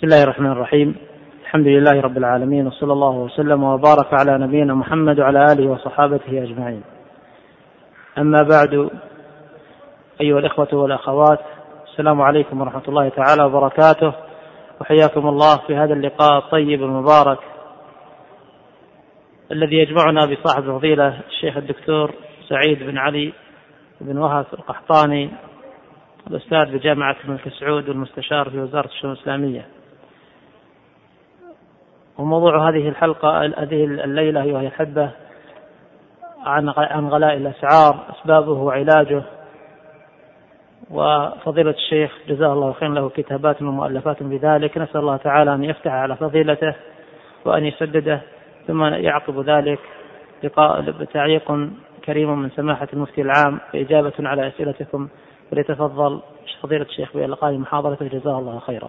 [0.00, 0.96] بسم الله الرحمن الرحيم.
[1.42, 6.82] الحمد لله رب العالمين وصلى الله وسلم وبارك على نبينا محمد وعلى آله وصحابته أجمعين.
[8.18, 8.90] أما بعد
[10.20, 11.40] أيها الإخوة والأخوات
[11.90, 14.12] السلام عليكم ورحمة الله تعالى وبركاته.
[14.80, 17.38] وحياكم الله في هذا اللقاء الطيب المبارك
[19.52, 22.14] الذي يجمعنا بصاحب الفضيله الشيخ الدكتور
[22.48, 23.32] سعيد بن علي
[24.00, 25.30] بن وهب القحطاني
[26.26, 29.79] الأستاذ بجامعة الملك سعود والمستشار في وزارة الشؤون الإسلامية.
[32.20, 35.10] وموضوع هذه الحلقة هذه الليلة أيها الأحبة
[36.44, 39.22] عن عن غلاء الأسعار أسبابه وعلاجه.
[40.90, 44.78] وفضيلة الشيخ جزاه الله خيرا له كتابات ومؤلفات بذلك.
[44.78, 46.74] نسأل الله تعالى أن يفتح على فضيلته
[47.44, 48.20] وأن يسدده
[48.66, 49.80] ثم يعقب ذلك
[50.42, 51.68] لقاء بتعليق
[52.04, 53.60] كريم من سماحة المفتي العام.
[53.74, 55.08] وإجابة على أسئلتكم
[55.50, 56.20] فليتفضل
[56.62, 58.08] فضيلة الشيخ بإلقاء محاضرته.
[58.08, 58.88] جزاه الله خيرا.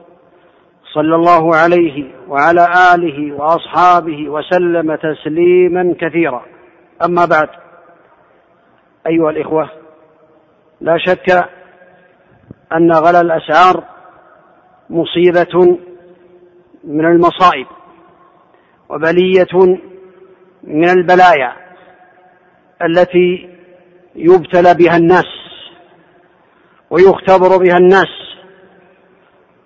[0.93, 6.45] صلى الله عليه وعلى آله وأصحابه وسلم تسليما كثيرا.
[7.05, 7.49] أما بعد
[9.07, 9.69] أيها الإخوة
[10.81, 11.29] لا شك
[12.73, 13.83] أن غلا الأسعار
[14.89, 15.77] مصيبة
[16.83, 17.67] من المصائب
[18.89, 19.77] وبلية
[20.63, 21.53] من البلايا
[22.81, 23.49] التي
[24.15, 25.25] يبتلى بها الناس
[26.89, 28.09] ويختبر بها الناس.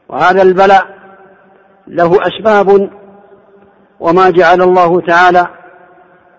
[0.09, 0.94] وهذا البلاء
[1.87, 2.89] له أسباب
[3.99, 5.47] وما جعل الله تعالى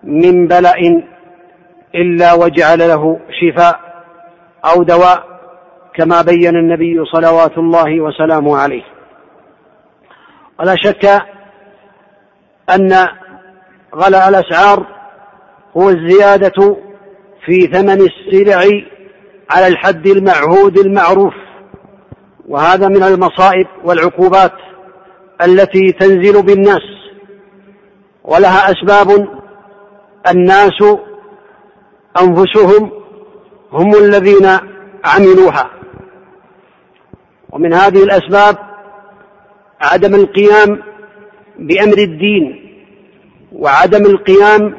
[0.03, 1.03] من بلاء
[1.95, 3.79] إلا وجعل له شفاء
[4.65, 5.23] أو دواء
[5.93, 8.83] كما بين النبي صلوات الله وسلامه عليه.
[10.59, 11.05] ولا شك
[12.69, 13.07] أن
[13.95, 14.85] غلاء الأسعار
[15.77, 16.77] هو الزيادة
[17.45, 18.59] في ثمن السلع
[19.51, 21.33] على الحد المعهود المعروف
[22.47, 24.53] وهذا من المصائب والعقوبات.
[25.41, 26.81] التي تنزل بالناس
[28.23, 29.27] ولها أسباب.
[30.31, 30.83] الناس
[32.21, 32.91] أنفسهم
[33.71, 34.47] هم الذين
[35.05, 35.69] عملوها.
[37.51, 38.57] ومن هذه الأسباب
[39.81, 40.83] عدم القيام
[41.59, 42.73] بأمر الدين
[43.51, 44.77] وعدم القيام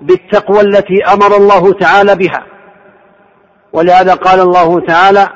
[0.00, 2.46] بالتقوى التي أمر الله تعالى بها.
[3.72, 5.28] ولهذا قال الله تعالى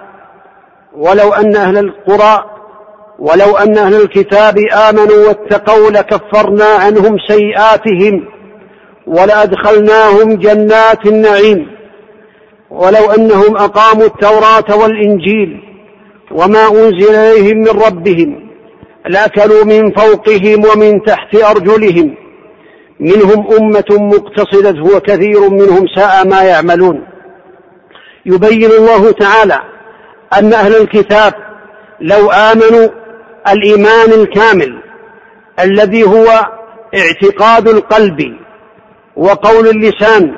[0.93, 2.60] ولو أن أهل القرى
[3.21, 4.59] ولو أن أهل الكتاب
[4.89, 8.25] آمنوا واتقوا لكفرنا عنهم سيئاتهم
[9.07, 11.67] ولأدخلناهم جنات النعيم.
[12.71, 15.63] ولو أنهم أقاموا التوراة والإنجيل
[16.31, 18.51] وما أنزل إليهم من ربهم
[19.09, 22.15] لأكلوا من فوقهم ومن تحت أرجلهم.
[23.01, 27.05] منهم أمة مقتصدة وكثير منهم ساء ما يعملون.
[28.27, 29.61] يبين الله تعالى
[30.39, 31.33] أن أهل الكتاب
[32.01, 32.89] لو آمنوا
[33.49, 34.83] الإيمان الكامل
[35.61, 36.27] الذي هو
[36.95, 38.37] اعتقاد القلب
[39.17, 40.35] وقول اللسان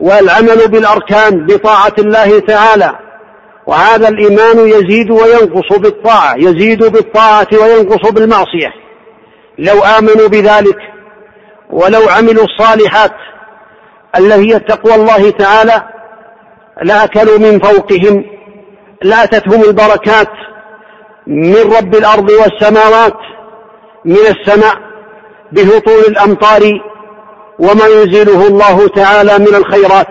[0.00, 2.98] والعمل بالأركان بطاعة الله تعالى
[3.66, 8.72] وهذا الإيمان يزيد وينقص بالطاعة يزيد بالطاعة وينقص بالمعصية.
[9.58, 10.78] لو آمنوا بذلك
[11.70, 13.12] ولو عملوا الصالحات
[14.18, 15.82] التي هي تقوى الله تعالى
[16.82, 18.24] لأكلوا من فوقهم
[19.02, 20.28] لأتتهم البركات
[21.26, 23.16] من رب الأرض والسماوات
[24.04, 24.74] من السماء
[25.52, 26.62] بهطول الأمطار
[27.58, 30.06] وما ينزله الله تعالى من الخيرات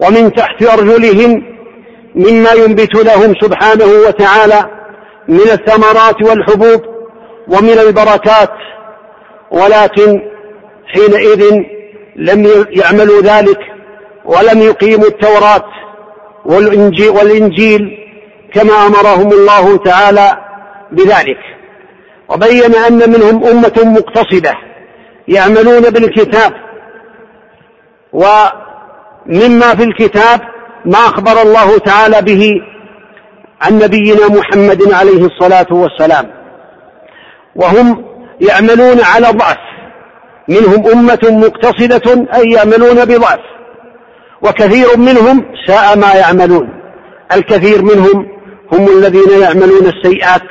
[0.00, 1.42] ومن تحت أرجلهم
[2.14, 4.70] مما ينبت لهم سبحانه وتعالى
[5.28, 6.82] من الثمرات والحبوب
[7.48, 8.50] ومن البركات.
[9.50, 10.22] ولكن
[10.86, 11.62] حينئذ
[12.16, 13.58] لم يعملوا ذلك
[14.24, 15.64] ولم يقيموا التوراة
[16.44, 18.03] والإنجيل, والإنجيل
[18.54, 20.38] كما أمرهم الله تعالى
[20.92, 21.38] بذلك.
[22.28, 24.54] وبين أن منهم أمة مقتصدة
[25.28, 26.52] يعملون بالكتاب
[28.12, 30.40] ومما في الكتاب
[30.84, 32.50] ما أخبر الله تعالى به
[33.60, 36.30] عن نبينا محمد عليه الصلاة والسلام.
[37.56, 38.04] وهم
[38.40, 39.56] يعملون على ضعف.
[40.48, 43.40] منهم أمة مقتصدة أي يعملون بضعف.
[44.42, 46.68] وكثير منهم ساء ما يعملون.
[47.32, 48.34] الكثير منهم
[48.72, 50.42] هم الذين يعملون السيئات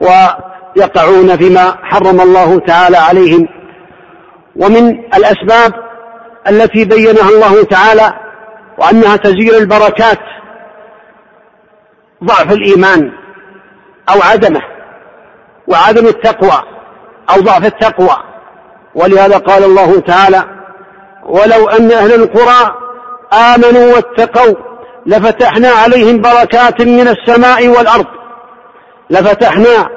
[0.00, 3.48] ويقعون فيما حرم الله تعالى عليهم.
[4.56, 5.74] ومن الأسباب
[6.48, 8.12] التي بينها الله تعالى
[8.78, 10.18] وأنها تزيل البركات
[12.24, 13.12] ضعف الإيمان
[14.08, 14.60] أو عدمه
[15.68, 16.62] وعدم التقوى
[17.30, 18.16] أو ضعف التقوى.
[18.94, 20.44] ولهذا قال الله تعالى
[21.26, 22.74] ولو أن أهل القرى
[23.32, 24.54] آمنوا واتقوا
[25.08, 28.06] لفتحنا عليهم بركات من السماء والأرض.
[29.10, 29.88] لفتحنا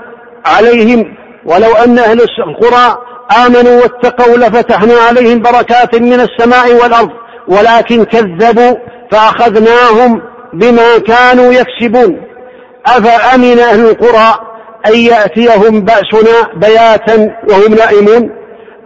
[0.45, 1.05] عليهم
[1.45, 2.97] ولو أن أهل القرى
[3.45, 7.09] آمنوا واتقوا لفتحنا عليهم بركات من السماء والأرض.
[7.47, 8.75] ولكن كذبوا
[9.11, 10.21] فأخذناهم
[10.53, 12.21] بما كانوا يكسبون.
[12.85, 14.33] أفأمن أهل القرى
[14.85, 18.29] أن يأتيهم بأسنا بياتا وهم نائمون؟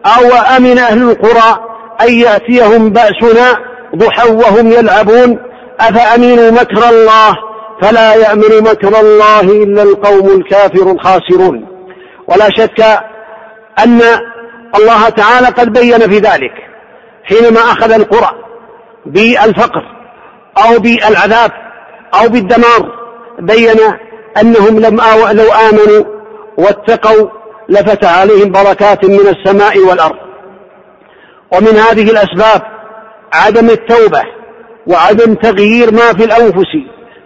[0.06, 1.60] أو أمن أهل القرى
[2.02, 3.58] أن يأتيهم بأسنا
[3.96, 5.40] ضحى وهم يلعبون؟
[5.80, 7.34] أفأمنوا مكر الله
[7.82, 11.68] فلا يأمن مكر الله إلا القوم الكافر الخاسرون.
[12.28, 12.82] ولا شك
[13.80, 14.02] أن
[14.76, 16.54] الله تعالى قد بين في ذلك
[17.24, 18.32] حينما أخذ القرى
[19.06, 19.84] بالفقر
[20.58, 21.52] أو بالعذاب
[22.14, 22.92] أو بالدمار
[23.40, 23.80] بين
[24.42, 24.96] أنهم لم
[25.32, 26.04] لو آمنوا
[26.58, 27.30] واتقوا
[27.70, 30.18] لفتح عليهم بركات من السماء والأرض.
[31.54, 32.62] ومن هذه الأسباب
[33.34, 34.22] عدم التوبة
[34.88, 36.76] وعدم تغيير ما في الأنفس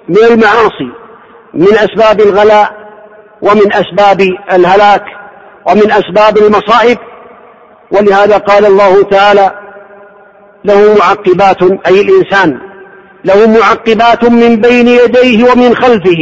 [0.10, 0.92] من المعاصي
[1.54, 2.72] من أسباب الغلاء
[3.42, 4.22] ومن أسباب
[4.54, 5.04] الهلاك
[5.66, 6.98] ومن أسباب المصائب.
[7.92, 9.52] ولهذا قال الله تعالى
[10.66, 12.60] له معقبات أي الإنسان
[13.26, 16.18] له معقبات من بين يديه ومن خلفه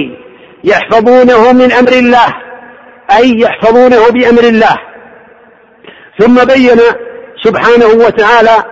[0.64, 2.28] يحفظونه من أمر الله
[3.18, 4.78] أي يحفظونه بأمر الله.
[6.20, 6.80] ثم بين
[7.44, 8.64] سبحانه وتعالى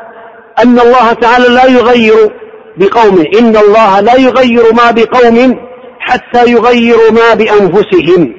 [0.64, 2.45] أن الله تعالى لا يغير
[2.78, 3.26] بقوم.
[3.40, 5.60] إن الله لا يغير ما بقوم
[6.00, 8.36] حتى يغيروا ما بأنفسهم.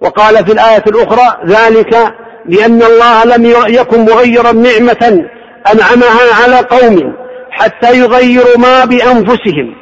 [0.00, 2.14] وقال في الآية الأخرى ذلك
[2.48, 5.24] لأن الله لم يكن مغيرا نعمة
[5.72, 7.12] أنعمها على قوم
[7.50, 9.74] حتى يغيروا ما بأنفسهم.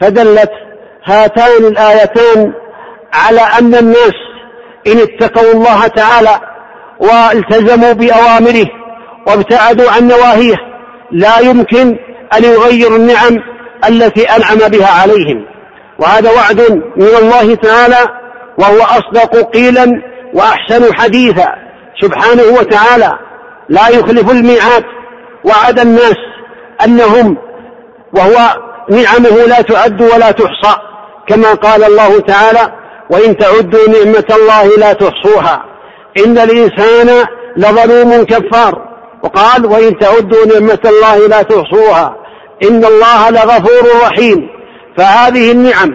[0.00, 0.50] فدلت
[1.04, 2.52] هاتان الآيتان
[3.12, 4.14] على أن الناس
[4.86, 6.40] إن اتقوا الله تعالى
[7.00, 8.66] والتزموا بأوامره
[9.26, 10.56] وابتعدوا عن نواهيه
[11.12, 11.96] لا يمكن
[12.36, 13.36] أن يغيروا النعم
[13.88, 15.46] التي أنعم بها عليهم.
[15.98, 16.60] وهذا وعد
[16.96, 18.08] من الله تعالى
[18.58, 20.02] وهو أصدق قيلا
[20.34, 21.48] وأحسن حديثا.
[22.02, 23.12] سبحانه وتعالى
[23.68, 24.84] لا يخلف الميعاد.
[25.44, 26.16] وعد الناس
[26.84, 27.36] أنهم
[28.12, 28.36] وهو
[28.90, 30.76] نعمه لا تعد ولا تحصى
[31.28, 32.72] كما قال الله تعالى
[33.10, 35.64] وإن تعدوا نعمة الله لا تحصوها.
[36.26, 37.24] إن الإنسان
[37.56, 38.86] لظلوم كفار.
[39.22, 42.16] وقال وإن تعدوا نعمة الله لا تحصوها.
[42.62, 44.48] إن الله لغفور رحيم.
[44.98, 45.90] فهذه النعم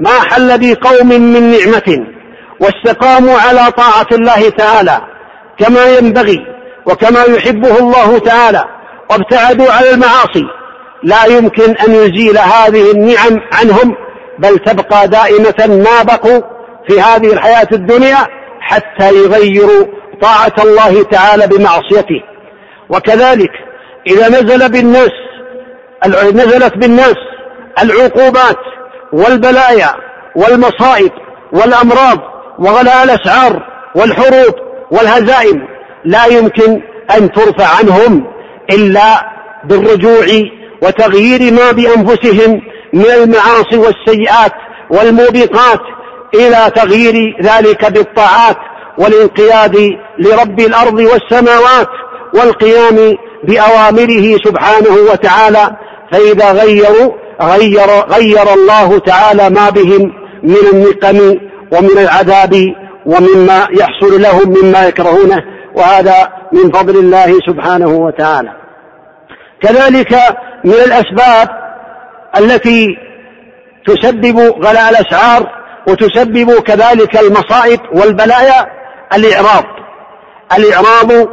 [0.00, 2.06] ما حل بقوم من نعمة
[2.60, 5.00] واستقاموا على طاعة الله تعالى
[5.58, 6.38] كما ينبغي
[6.86, 8.64] وكما يحبه الله تعالى
[9.10, 10.44] وابتعدوا عن المعاصي.
[11.02, 13.94] لا يمكن أن يزيل هذه النعم عنهم
[14.38, 16.40] بل تبقى دائمة ما بقوا
[16.88, 18.26] في هذه الحياة الدنيا
[18.60, 19.86] حتى يغيروا
[20.22, 22.22] طاعة الله تعالى بمعصيته.
[22.88, 23.50] وكذلك
[24.06, 25.10] إذا نزل بالناس
[26.06, 27.16] نزلت بالناس
[27.82, 28.58] العقوبات
[29.12, 29.94] والبلايا
[30.36, 31.10] والمصائب
[31.52, 32.18] والأمراض
[32.58, 33.62] وغلاء الأسعار
[33.94, 34.54] والحروب
[34.90, 35.68] والهزائم.
[36.04, 36.80] لا يمكن
[37.16, 38.24] أن ترفع عنهم
[38.70, 39.30] إلا
[39.64, 40.26] بالرجوع
[40.82, 42.60] وتغيير ما بأنفسهم
[42.92, 44.52] من المعاصي والسيئات
[44.90, 45.80] والموبقات
[46.34, 48.56] إلى تغيير ذلك بالطاعات
[48.98, 49.76] والانقياد
[50.18, 51.88] لرب الأرض والسماوات
[52.34, 55.76] والقيام بأوامره سبحانه وتعالى
[56.12, 57.12] فإذا غيروا
[57.42, 60.12] غير, غير الله تعالى ما بهم
[60.42, 61.38] من النقم
[61.72, 62.74] ومن العذاب
[63.06, 65.42] ومما يحصل لهم مما يكرهونه
[65.74, 68.52] وهذا من فضل الله سبحانه وتعالى.
[69.62, 70.12] كذلك
[70.64, 71.48] من الأسباب
[72.38, 72.88] التي
[73.86, 75.46] تسبب غلاء الأسعار
[75.88, 78.66] وتسبب كذلك المصائب والبلايا
[79.14, 79.64] الإعراض.
[80.58, 81.28] الإعراض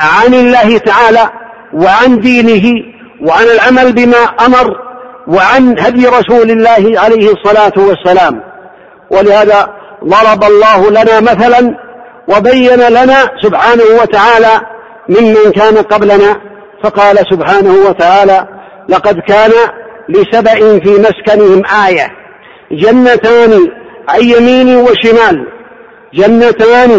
[0.00, 1.30] عن الله تعالى
[1.72, 2.82] وعن دينه
[3.22, 4.76] وعن العمل بما أمر
[5.28, 8.40] وعن هدي رسول الله عليه الصلاة والسلام.
[9.10, 9.68] ولهذا
[10.04, 11.74] ضرب الله لنا مثلا
[12.28, 14.60] وبين لنا سبحانه وتعالى
[15.08, 16.36] ممن كان قبلنا
[16.84, 18.46] فقال سبحانه وتعالى
[18.88, 19.50] لقد كان
[20.08, 22.08] لسبأ في مسكنهم آية
[22.72, 23.68] جنتان
[24.08, 25.46] عن يمين وشمال
[26.14, 26.90] جنتان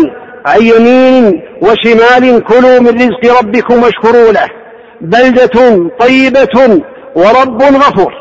[0.45, 4.60] عن يمين وشمال كلوا من رزق ربكم واشكروا له.
[5.01, 6.81] بلدة طيبة
[7.15, 8.13] ورب غفور.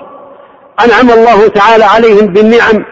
[0.84, 2.84] أنعم الله تعالى عليهم بالنعم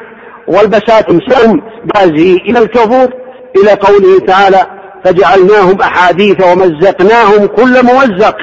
[0.48, 1.62] والبساتم سهم
[1.94, 3.08] بازي إلى الكفور.
[3.56, 4.66] إلى قوله تعالى
[5.04, 8.36] فجعلناهم أحاديث ومزقناهم كل موزق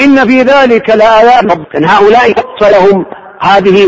[0.00, 1.44] إن في ذلك لآيات.
[1.76, 2.32] إن هؤلاء
[2.62, 3.06] لهم
[3.40, 3.84] هذه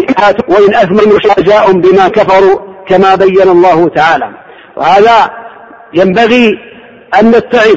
[0.49, 4.29] وإن أثمنوا جاء بما كفروا كما بين الله تعالى.
[4.77, 5.31] وهذا
[5.95, 6.59] ينبغي
[7.21, 7.77] أن نتعظ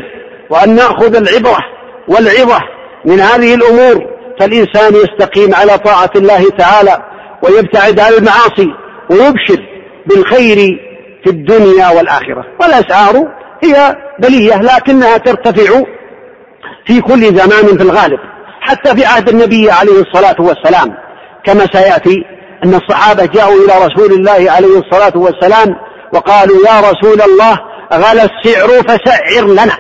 [0.50, 1.58] وأن نأخذ العبرة
[2.08, 2.60] والعظة
[3.06, 4.06] من هذه الأمور
[4.39, 7.04] فالإنسان يستقيم على طاعة الله تعالى
[7.44, 8.68] ويبتعد عن المعاصي
[9.10, 9.63] ويبشر
[10.06, 10.58] بالخير
[11.24, 12.46] في الدنيا والآخرة.
[12.62, 13.27] والأسعار
[13.63, 15.84] هي بلية لكنها ترتفع
[16.86, 18.20] في كل زمان في الغالب.
[18.62, 20.94] حتى في عهد النبي عليه الصلاة والسلام
[21.44, 22.24] كما سيأتي
[22.63, 25.75] أن الصحابة جاءوا إلى رسول الله عليه الصلاة والسلام
[26.13, 27.60] وقالوا يا رسول الله
[27.94, 29.77] غلى السعر فسعر لنا.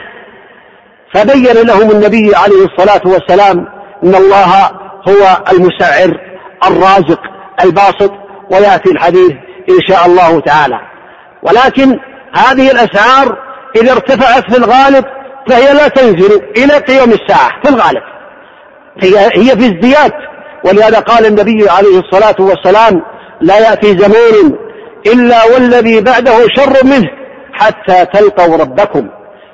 [1.17, 3.67] فبين لهم النبي عليه الصلاة والسلام
[4.03, 4.71] أن الله
[5.09, 6.17] هو المسعر
[6.67, 7.19] الرازق
[7.63, 8.11] الباسط
[8.51, 9.31] ويأتي الحديث
[9.69, 10.79] إن شاء الله تعالى.
[11.43, 11.99] ولكن
[12.33, 13.37] هذه الأسعار
[13.75, 15.05] إذا ارتفعت في الغالب
[15.49, 18.03] فهي لا تنزل إلى قيام الساعة في الغالب.
[19.03, 20.11] هي, هي في ازدياد.
[20.65, 23.01] ولهذا قال النبي عليه الصلاة والسلام
[23.41, 24.55] لا يأتي زمان
[25.05, 27.09] إلا والذي بعده شر منه
[27.53, 29.09] حتى تلقوا ربكم.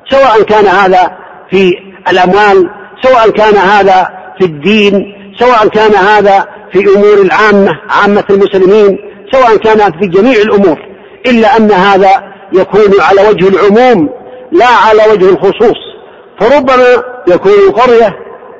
[0.10, 1.23] سواء كان هذا
[1.53, 1.74] في
[2.12, 2.69] الأموال
[3.03, 8.98] سواء كان هذا في الدين سواء كان هذا في أمور العامة عامة المسلمين
[9.31, 10.77] سواء كان في جميع الأمور.
[11.25, 12.10] إلا أن هذا
[12.53, 14.10] يكون على وجه العموم
[14.51, 15.77] لا على وجه الخصوص.
[16.39, 18.15] فربما يكون قرية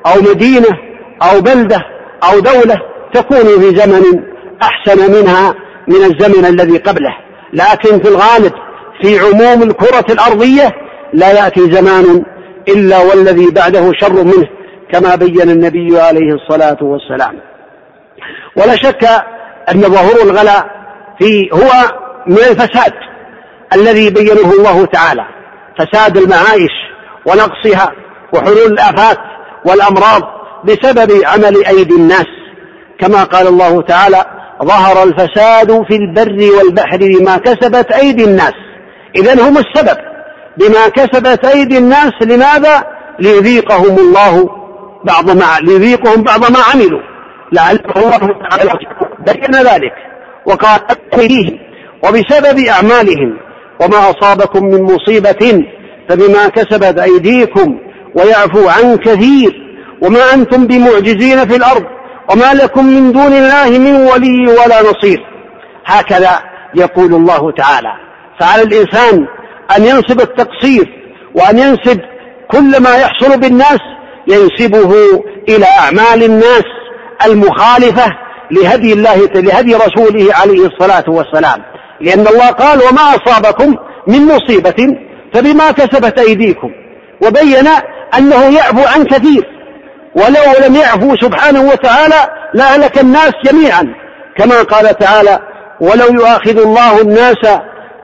[0.06, 0.78] أو مدينة
[1.24, 1.80] أو بلدة
[2.24, 2.78] أو دولة
[3.14, 4.24] تكون في زمن
[4.64, 5.54] أحسن منها
[5.88, 7.16] من الزمن الذي قبله.
[7.54, 8.54] لكن في الغالب
[9.02, 10.72] في عموم الكرة الأرضية
[11.14, 12.24] لا يأتي زمان
[12.68, 14.48] إلا والذي بعده شر منه
[14.94, 17.40] كما بين النبي عليه الصلاة والسلام.
[18.58, 19.04] ولا شك
[19.72, 20.66] أن ظهور الغلاء
[21.20, 21.72] في هو
[22.28, 22.94] من الفساد
[23.74, 25.26] الذي بينه الله تعالى
[25.80, 26.72] فساد المعايش
[27.26, 27.92] ونقصها
[28.34, 29.18] وحلول الآفات
[29.66, 30.22] والأمراض
[30.64, 32.26] بسبب عمل أيدي الناس.
[33.00, 34.26] كما قال الله تعالى
[34.64, 38.54] ظهر الفساد في البر والبحر بما كسبت أيدي الناس.
[39.16, 39.98] إذا هم السبب.
[40.58, 42.84] بما كسبت أيدي الناس لماذا؟
[43.20, 44.50] ليذيقهم الله
[45.04, 47.02] بعض ما ليذيقهم بعض ما عملوا؟
[47.52, 48.72] لعلهم الله تعالى
[49.20, 49.94] بين ذلك.
[50.46, 50.80] وقال
[51.20, 51.60] أيديهم
[52.04, 53.38] وبسبب أعمالهم
[53.82, 55.64] وما أصابكم من مصيبة
[56.10, 57.80] فبما كسبت أيديكم
[58.16, 59.64] ويعفو عن كثير.
[60.02, 61.84] وما أنتم بمعجزين في الأرض
[62.32, 65.26] وما لكم من دون الله من ولي ولا نصير.
[65.86, 66.40] هكذا
[66.76, 67.94] يقول الله تعالى.
[68.40, 69.28] فعلى الإنسان
[69.78, 71.04] أن ينسب التقصير
[71.36, 72.02] وأن ينسب
[72.52, 73.80] كل ما يحصل بالناس
[74.28, 74.94] ينسبه
[75.50, 76.64] إلى أعمال الناس
[77.26, 78.06] المخالفة
[78.52, 81.64] لهدي الله لهدي رسوله عليه الصلاة والسلام.
[82.02, 83.76] لأن الله قال وما أصابكم
[84.08, 84.98] من مصيبة
[85.34, 86.70] فبما كسبت أيديكم.
[87.22, 87.68] وبين
[88.18, 89.44] أنه يعفو عن كثير.
[90.16, 93.94] ولو لم يعفو سبحانه وتعالى لأهلك الناس جميعا.
[94.38, 95.40] كما قال تعالى
[95.82, 97.60] ولو يؤاخذ الله الناس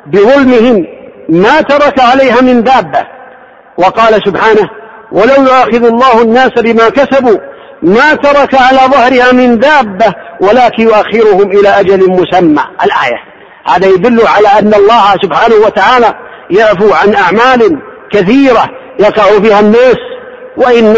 [0.07, 0.98] بظلمهم
[1.29, 3.07] ما ترك عليها من دابة.
[3.77, 4.69] وقال سبحانه
[5.11, 7.37] ولو يؤاخذ الله الناس بما كسبوا
[7.81, 12.63] ما ترك على ظهرها من دابة ولكن يؤخرهم إلى أجل مسمى.
[12.83, 13.17] الآية.
[13.67, 16.13] هذا يدل على أن الله سبحانه وتعالى
[16.51, 17.79] يعفو عن أعمال
[18.11, 18.65] كثيرة
[18.99, 19.97] يقع فيها الناس
[20.57, 20.95] وإن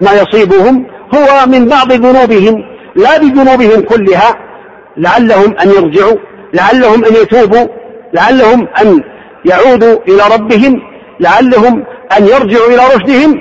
[0.00, 2.64] ما يصيبهم هو من بعض ذنوبهم
[2.96, 4.50] لا بذنوبهم كلها.
[4.96, 6.16] لعلهم أن يرجعوا
[6.54, 7.66] لعلهم أن يتوبوا
[8.14, 9.02] لعلهم أن
[9.44, 10.82] يعودوا إلى ربهم
[11.20, 11.84] لعلهم
[12.18, 13.40] أن يرجعوا إلى رشدهم.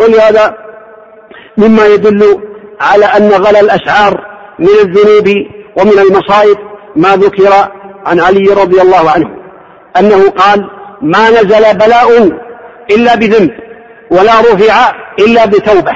[0.00, 0.54] ولهذا
[1.56, 2.40] مما يدل
[2.80, 4.20] على أن غلا الأسعار
[4.58, 5.28] من الذنوب
[5.76, 6.58] ومن المصائب
[6.96, 7.52] ما ذكر
[8.06, 9.28] عن علي رضي الله عنه
[9.98, 10.70] أنه قال
[11.02, 12.30] ما نزل بلاء
[12.90, 13.50] إلا بذنب
[14.10, 15.92] ولا رفع إلا بتوبة.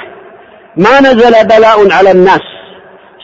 [0.76, 2.40] ما نزل بلاء على الناس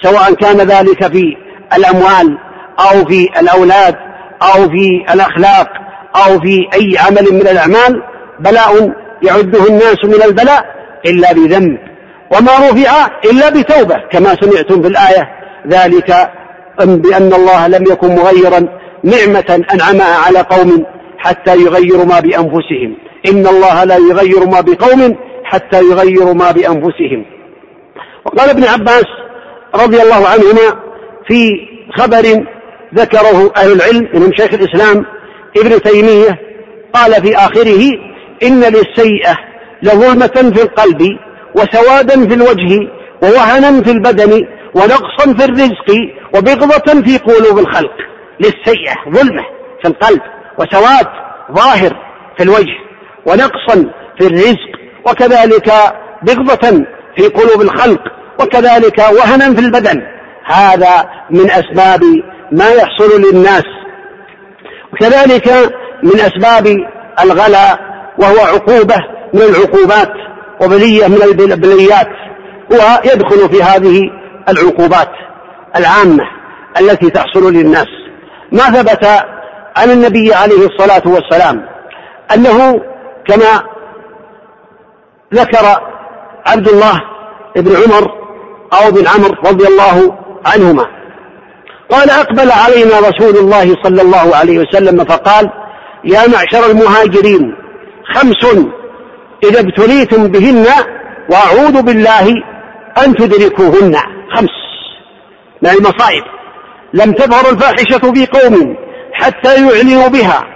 [0.03, 1.37] سواء كان ذلك في
[1.77, 2.39] الأموال
[2.81, 3.97] أو في الأولاد
[4.43, 5.69] أو في الأخلاق
[6.17, 8.03] أو في أي عمل من الأعمال
[8.41, 10.65] بلاء يعده الناس من البلاء
[11.07, 11.79] إلا بذنب.
[12.33, 15.29] وما رفع إلا بتوبة كما سمعتم في الآية
[15.69, 16.31] ذلك
[16.79, 18.69] بأن الله لم يكن مغيرا
[19.05, 20.85] نعمة أنعمها على قوم
[21.19, 22.97] حتى يغيروا ما بأنفسهم.
[23.29, 27.25] إن الله لا يغير ما بقوم حتى يغيروا ما بأنفسهم.
[28.25, 29.05] وقال ابن عباس
[29.75, 30.81] رضي الله عنهما
[31.29, 31.51] في
[31.99, 32.45] خبر
[32.95, 35.05] ذكره أهل العلم من شيخ الإسلام
[35.57, 36.39] ابن تيمية
[36.93, 37.83] قال في آخره
[38.43, 39.37] إن للسيئة
[39.83, 41.03] لظلمة في القلب
[41.55, 42.89] وسوادا في الوجه
[43.23, 45.91] ووهنا في البدن ونقصا في الرزق
[46.35, 47.93] وبغضة في قلوب الخلق.
[48.41, 49.43] للسيئة ظلمة
[49.83, 50.21] في القلب
[50.59, 51.07] وسواد
[51.53, 51.97] ظاهر
[52.37, 52.79] في الوجه
[53.27, 54.71] ونقصا في الرزق
[55.07, 55.73] وكذلك
[56.23, 56.85] بغضة
[57.17, 58.01] في قلوب الخلق
[58.41, 60.03] وكذلك وهنا في البدن.
[60.45, 62.01] هذا من أسباب
[62.53, 63.65] ما يحصل للناس
[64.93, 65.49] وكذلك
[66.03, 66.77] من أسباب
[67.21, 67.79] الغلاء
[68.19, 68.97] وهو عقوبة
[69.35, 70.13] من العقوبات
[70.63, 72.09] وبلية من البليات
[72.71, 74.01] ويدخل في هذه
[74.49, 75.09] العقوبات
[75.77, 76.25] العامة
[76.81, 77.87] التي تحصل للناس.
[78.53, 79.05] ما ثبت
[79.77, 81.67] عن النبي عليه الصلاة والسلام
[82.35, 82.81] أنه
[83.29, 83.63] كما
[85.35, 85.67] ذكر
[86.47, 87.01] عبد الله
[87.57, 88.11] بن عمر
[88.73, 90.87] أو بن عمرو رضي الله عنهما
[91.91, 95.51] قال أقبل علينا رسول الله صلى الله عليه وسلم فقال
[96.05, 97.55] يا معشر المهاجرين
[98.15, 98.45] خمس
[99.45, 100.67] إذا ابتليتم بهن
[101.31, 102.29] وأعوذ بالله
[103.05, 103.97] أن تدركوهن.
[104.35, 104.51] خمس.
[105.63, 106.23] من المصائب
[106.95, 108.77] لم تظهر الفاحشة في قوم
[109.13, 110.47] حتى يعلنوا بها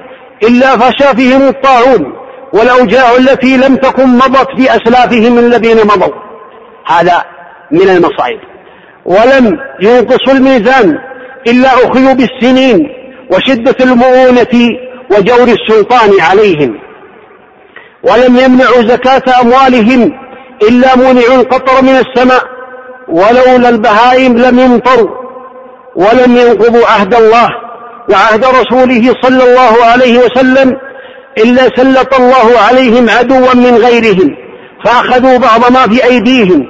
[0.42, 2.12] إلا فشى فيهم الطاعون
[2.52, 6.14] والأوجاع التي لم تكن مضت في أسلافهم الذين مضوا.
[6.86, 7.24] هذا
[7.70, 8.40] من المصائب.
[9.04, 10.98] ولم ينقصوا الميزان
[11.46, 12.88] إلا أخذوا بالسنين
[13.30, 14.70] وشدة المؤونة
[15.10, 16.74] وجور السلطان عليهم.
[18.02, 20.12] ولم يمنعوا زكاة أموالهم
[20.62, 22.42] إلا منعوا القطر من السماء
[23.08, 25.10] ولولا البهائم لم يمطروا
[25.96, 27.48] ولم ينقضوا عهد الله
[28.10, 30.72] وعهد رسوله صلى الله عليه وسلم
[31.38, 34.36] إلا سلط الله عليهم عدوا من غيرهم
[34.84, 36.66] فأخذوا بعض ما في أيديهم.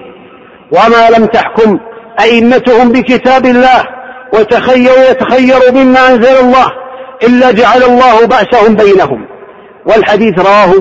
[0.73, 1.79] وما لم تحكم
[2.21, 3.85] أئمتهم بكتاب الله
[4.35, 6.67] وتخيروا يتخيروا مما أنزل الله
[7.23, 9.27] إلا جعل الله بأسهم بينهم.
[9.87, 10.73] والحديث رواه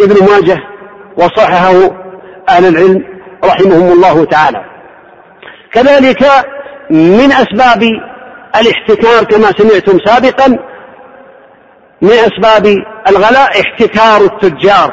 [0.00, 0.58] ابن ماجه
[1.16, 1.90] وصححه
[2.48, 3.04] أهل العلم
[3.44, 4.64] رحمهم الله تعالى.
[5.72, 6.22] كذلك
[6.90, 7.82] من أسباب
[8.60, 10.48] الاحتكار كما سمعتم سابقا
[12.02, 12.66] من أسباب
[13.08, 14.92] الغلاء احتكار التجار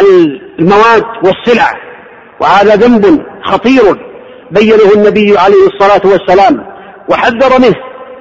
[0.00, 1.72] للمواد والسلع
[2.40, 4.13] وهذا ذنب خطير.
[4.54, 6.66] بينه النبي عليه الصلاة والسلام
[7.08, 7.74] وحذر منه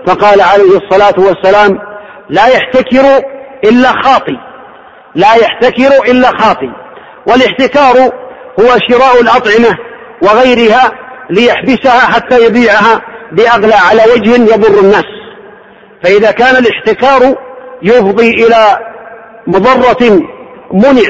[0.08, 1.80] فقال عليه الصلاة والسلام
[2.30, 3.24] لا يحتكر
[3.64, 4.38] إلا خاطي
[5.16, 6.70] لا يحتكر إلا خاطي
[7.28, 8.12] والاحتكار
[8.60, 9.78] هو شراء الأطعمة
[10.22, 10.92] وغيرها
[11.30, 15.06] ليحبسها حتى يبيعها بأغلى على وجه يضر الناس.
[16.04, 17.36] فإذا كان الاحتكار
[17.82, 18.78] يفضي إلى
[19.48, 20.22] مضرة
[20.74, 21.10] منع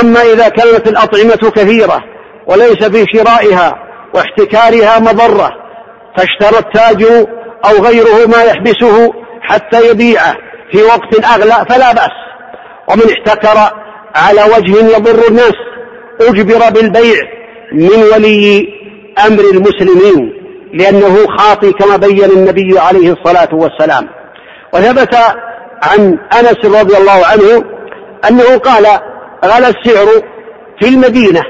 [0.00, 2.04] أما إذا كانت الأطعمة كثيرة
[2.46, 5.50] وليس في شرائها واحتكارها مضرة
[6.16, 7.26] فاشترى التاجر
[7.64, 10.34] أو غيره ما يحبسه حتى يبيعه
[10.72, 12.10] في وقت أغلى فلا بأس.
[12.88, 13.58] ومن احتكر
[14.14, 15.54] على وجه يضر الناس
[16.20, 17.16] أجبر بالبيع
[17.72, 18.68] من ولي
[19.26, 20.32] أمر المسلمين
[20.74, 24.08] لأنه خاطي كما بين النبي عليه الصلاة والسلام.
[24.74, 25.14] وثبت
[25.82, 27.64] عن أنس رضي الله عنه
[28.30, 28.86] أنه قال
[29.44, 30.06] غلى السعر
[30.80, 31.42] في المدينة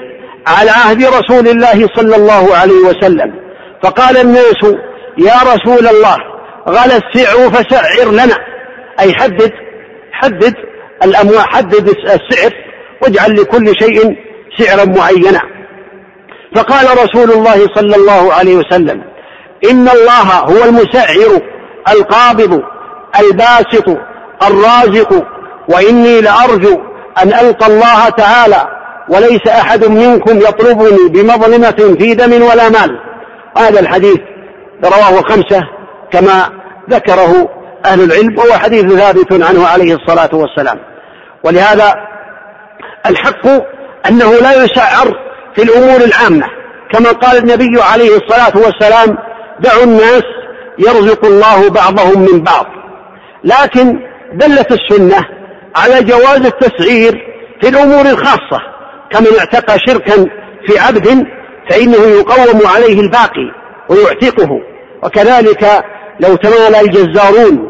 [0.47, 3.35] على عهد رسول الله صلى الله عليه وسلم.
[3.83, 4.63] فقال الناس
[5.19, 6.17] يا رسول الله
[6.69, 8.39] غلى السعر فسعر لنا.
[9.01, 9.53] أي حدد
[10.13, 10.55] حدد
[11.05, 12.53] الأموال حدد السعر
[13.03, 14.17] واجعل لكل شيء
[14.59, 15.41] سعرا معينا.
[16.57, 19.03] فقال رسول الله صلى الله عليه وسلم
[19.71, 21.41] إن الله هو المسعر
[21.89, 22.63] القابض
[23.21, 23.99] الباسط
[24.43, 25.25] الرازق
[25.69, 26.81] وإني لأرجو
[27.23, 28.69] أن ألقى الله تعالى
[29.09, 32.99] وليس أحد منكم يطلبني بمظلمة في دم ولا مال.
[33.57, 34.19] هذا الحديث
[34.85, 35.63] رواه الخمسة
[36.13, 36.51] كما
[36.91, 37.49] ذكره
[37.87, 40.79] أهل العلم وهو حديث ثابت عنه عليه الصلاة والسلام.
[41.45, 41.95] ولهذا
[43.07, 43.47] الحق
[44.09, 45.19] أنه لا يسعر
[45.55, 46.47] في الأمور العامة.
[46.93, 49.19] كما قال النبي عليه الصلاة والسلام
[49.61, 50.23] دعوا الناس
[50.79, 52.67] يرزق الله بعضهم من بعض.
[53.45, 53.99] لكن
[54.35, 55.19] دلت السنة
[55.77, 57.13] على جواز التسعير
[57.61, 58.73] في الأمور الخاصة.
[59.13, 60.27] كمن اعتقى شركا
[60.67, 61.27] في عبد
[61.71, 63.53] فإنه يقوم عليه الباقي
[63.89, 64.61] ويعتقه.
[65.03, 65.85] وكذلك
[66.21, 67.69] لو تمالى الجزارون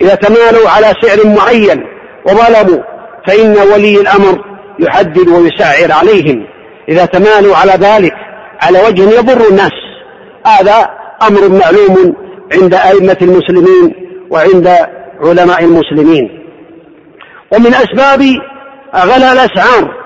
[0.00, 1.84] إذا تمالوا على سعر معين
[2.26, 2.82] وظلموا
[3.26, 4.38] فإن ولي الأمر
[4.78, 6.46] يحدد ويسعر عليهم.
[6.88, 8.12] إذا تمالوا على ذلك
[8.62, 9.72] على وجه يضر الناس.
[10.46, 10.90] هذا
[11.22, 12.16] أمر معلوم
[12.54, 13.94] عند أئمة المسلمين
[14.30, 14.68] وعند
[15.20, 16.44] علماء المسلمين.
[17.52, 18.22] ومن أسباب
[18.96, 20.03] غلا الأسعار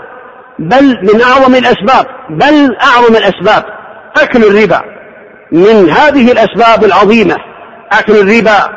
[0.58, 3.64] بل من أعظم الأسباب بل أعظم الأسباب
[4.16, 4.82] أكل الربا.
[5.52, 7.36] من هذه الأسباب العظيمة
[7.92, 8.68] أكل الربا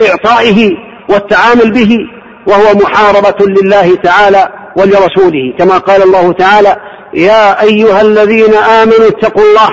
[0.00, 0.70] وإعطائه
[1.08, 1.98] والتعامل به
[2.46, 5.54] وهو محاربة لله تعالى ولرسوله.
[5.58, 6.76] كما قال الله تعالى
[7.14, 9.70] يا أيها الذين آمنوا اتقوا الله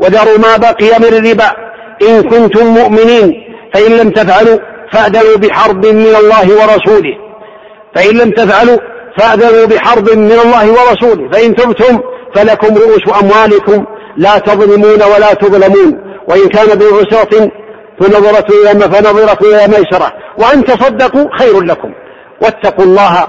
[0.00, 1.52] وذروا ما بقي من الربا.
[2.08, 3.32] إن كنتم مؤمنين
[3.74, 4.58] فإن لم تفعلوا
[4.92, 7.14] فأذنوا بحرب من الله ورسوله.
[7.94, 8.78] فإن لم تفعلوا
[9.18, 11.30] فأذنوا بحرب من الله ورسوله.
[11.30, 12.00] فإن تبتم
[12.34, 13.84] فلكم رؤوس أموالكم.
[14.16, 16.00] لا تظلمون ولا تظلمون.
[16.28, 17.50] وإن كان ذو عسرة
[18.00, 20.12] فنظرة إلى فنظرة إلى ميسرة.
[20.38, 21.92] وأن تصدقوا خير لكم.
[22.42, 23.26] واتقوا الله.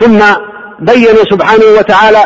[0.00, 0.18] ثم
[0.78, 2.24] بين سبحانه وتعالى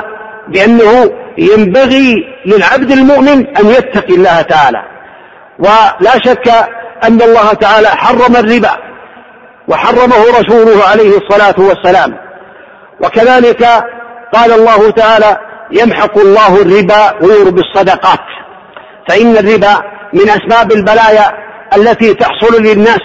[0.48, 2.14] بأنه ينبغي
[2.46, 4.82] للعبد المؤمن أن يتقي الله تعالى.
[5.58, 6.48] ولا شك
[7.04, 8.70] أن الله تعالى حرم الربا.
[9.68, 12.31] وحرمه رسوله عليه الصلاة والسلام.
[13.02, 13.64] وكذلك
[14.34, 15.38] قال الله تعالى
[15.70, 18.20] يمحق الله الربا ويربي الصدقات.
[19.08, 21.32] فإن الربا من أسباب البلايا
[21.76, 23.00] التي تحصل للناس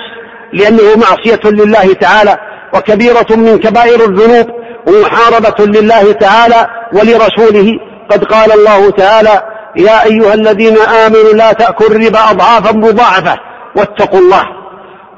[0.54, 2.38] لأنه معصية لله تعالى
[2.74, 4.48] وكبيرة من كبائر الذنوب
[4.88, 7.72] ومحاربة لله تعالى ولرسوله.
[8.10, 9.42] قد قال الله تعالى
[9.76, 13.40] يا أيها الذين آمنوا لا تأكلوا الربا أضعافا مضاعفة
[13.76, 14.44] واتقوا الله.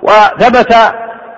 [0.01, 0.73] وثبت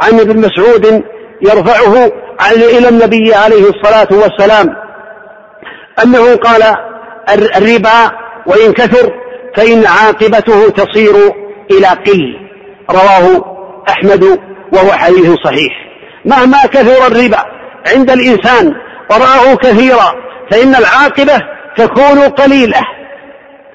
[0.02, 1.04] عن ابن مسعود
[1.42, 2.12] يرفعه
[2.50, 4.76] إلى النبي عليه الصلاة والسلام.
[6.04, 6.64] أنه قال
[7.30, 8.12] الربا
[8.46, 9.14] وإن كثر
[9.56, 11.16] فإن عاقبته تصير
[11.72, 12.36] إلى قل.
[12.90, 13.46] رواه
[13.90, 14.40] أحمد
[14.74, 15.74] وهو حديث صحيح.
[16.26, 17.46] مهما كثر الربا
[17.96, 18.74] عند الإنسان
[19.12, 20.14] ورآه كثيرا
[20.52, 21.42] فإن العاقبة
[21.78, 22.82] تكون قليلة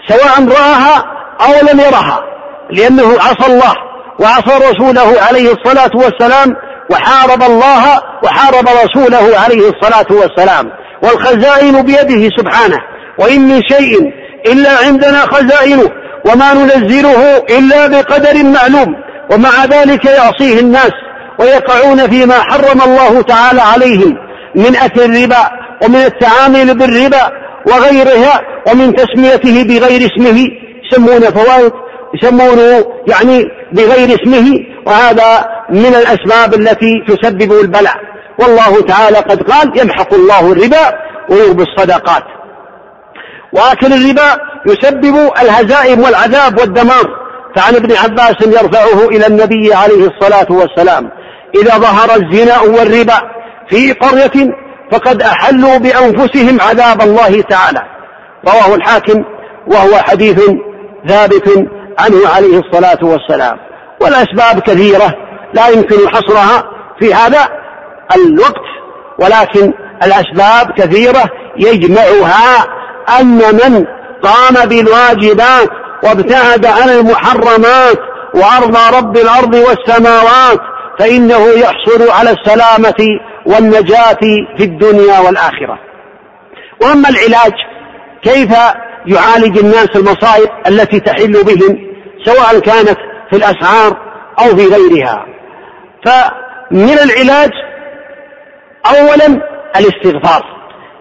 [0.09, 1.05] سواء رآها
[1.41, 2.25] أو لم يرها
[2.71, 3.75] لأنه عصى الله
[4.19, 6.57] وعصى رسوله عليه الصلاة والسلام
[6.91, 7.85] وحارب الله
[8.25, 10.71] وحارب رسوله عليه الصلاة والسلام.
[11.03, 12.79] والخزائن بيده سبحانه.
[13.19, 14.13] وإن من شيء
[14.47, 15.91] إلا عندنا خزائنه
[16.27, 18.95] وما ننزله إلا بقدر معلوم.
[19.31, 20.93] ومع ذلك يعصيه الناس
[21.39, 24.15] ويقعون فيما حرم الله تعالى عليهم
[24.55, 25.51] من أكل الربا
[25.83, 27.31] ومن التعامل بالربا
[27.67, 30.49] وغيرها ومن تسميته بغير اسمه
[30.85, 31.73] يسمون فوائد.
[32.23, 37.97] يسمونه يعني بغير اسمه وهذا من الأسباب التي تسبب البلاء.
[38.41, 40.93] والله تعالى قد قال يمحق الله الربا
[41.31, 42.23] ويربي الصدقات.
[43.53, 47.27] وآكل الربا يسبب الهزائم والعذاب والدمار.
[47.57, 51.11] فعن ابن عباس يرفعه إلى النبي عليه الصلاة والسلام
[51.63, 53.21] إذا ظهر الزنا والربا
[53.69, 54.51] في قرية
[54.93, 57.83] فقد أحلوا بأنفسهم عذاب الله تعالى.
[58.49, 59.25] رواه الحاكم
[59.67, 60.41] وهو حديث
[61.09, 61.67] ثابت
[61.99, 63.59] عنه عليه الصلاة والسلام.
[64.01, 65.15] والأسباب كثيرة
[65.55, 66.65] لا يمكن حصرها
[67.01, 67.49] في هذا
[68.17, 68.67] الوقت
[69.19, 71.25] ولكن الأسباب كثيرة
[71.57, 72.67] يجمعها
[73.21, 73.87] أن من
[74.23, 75.69] قام بالواجبات
[76.05, 77.99] وابتعد عن المحرمات
[78.35, 80.61] وأرضى رب الأرض والسماوات
[80.99, 83.07] فإنه يحصل على السلامة
[83.47, 84.21] والنجاة
[84.59, 85.79] في الدنيا والآخرة.
[86.83, 87.53] وأما العلاج
[88.23, 88.53] كيف
[89.07, 91.79] يعالج الناس المصائب التي تحل بهم
[92.25, 92.99] سواء كانت
[93.31, 93.97] في الأسعار
[94.39, 95.27] أو في غيرها.
[96.05, 97.51] فمن العلاج
[98.87, 99.41] أولا
[99.77, 100.45] الاستغفار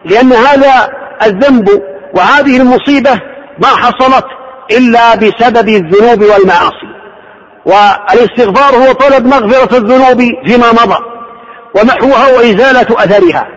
[0.05, 0.89] لأن هذا
[1.23, 3.21] الذنب وهذه المصيبة
[3.59, 4.25] ما حصلت
[4.71, 6.95] إلا بسبب الذنوب والمعاصي.
[7.65, 10.97] والاستغفار هو طلب مغفرة الذنوب فيما مضى
[11.75, 13.47] ومحوها وإزالة أثرها.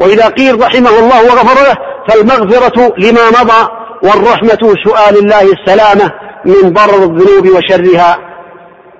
[0.00, 1.76] وإذا قيل رحمه الله وغفر له
[2.08, 3.68] فالمغفرة لما مضى
[4.02, 6.12] والرحمة سؤال الله السلامة
[6.44, 8.18] من ضرر الذنوب وشرها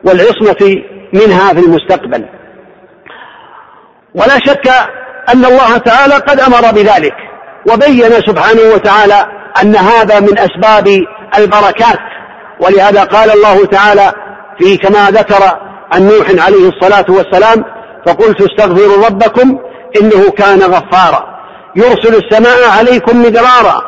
[0.05, 0.83] والعصمة
[1.13, 2.25] منها في المستقبل.
[4.15, 4.69] ولا شك
[5.35, 7.15] أن الله تعالى قد أمر بذلك
[7.73, 9.27] وبين سبحانه وتعالى
[9.63, 11.05] أن هذا من أسباب
[11.39, 11.99] البركات.
[12.61, 14.13] ولهذا قال الله تعالى
[14.59, 15.43] في كما ذكر
[15.93, 17.65] عن نوح عليه الصلاة والسلام
[18.07, 19.59] فقلت استغفروا ربكم
[20.01, 21.37] إنه كان غفارا.
[21.77, 23.83] يرسل السماء عليكم مدرارا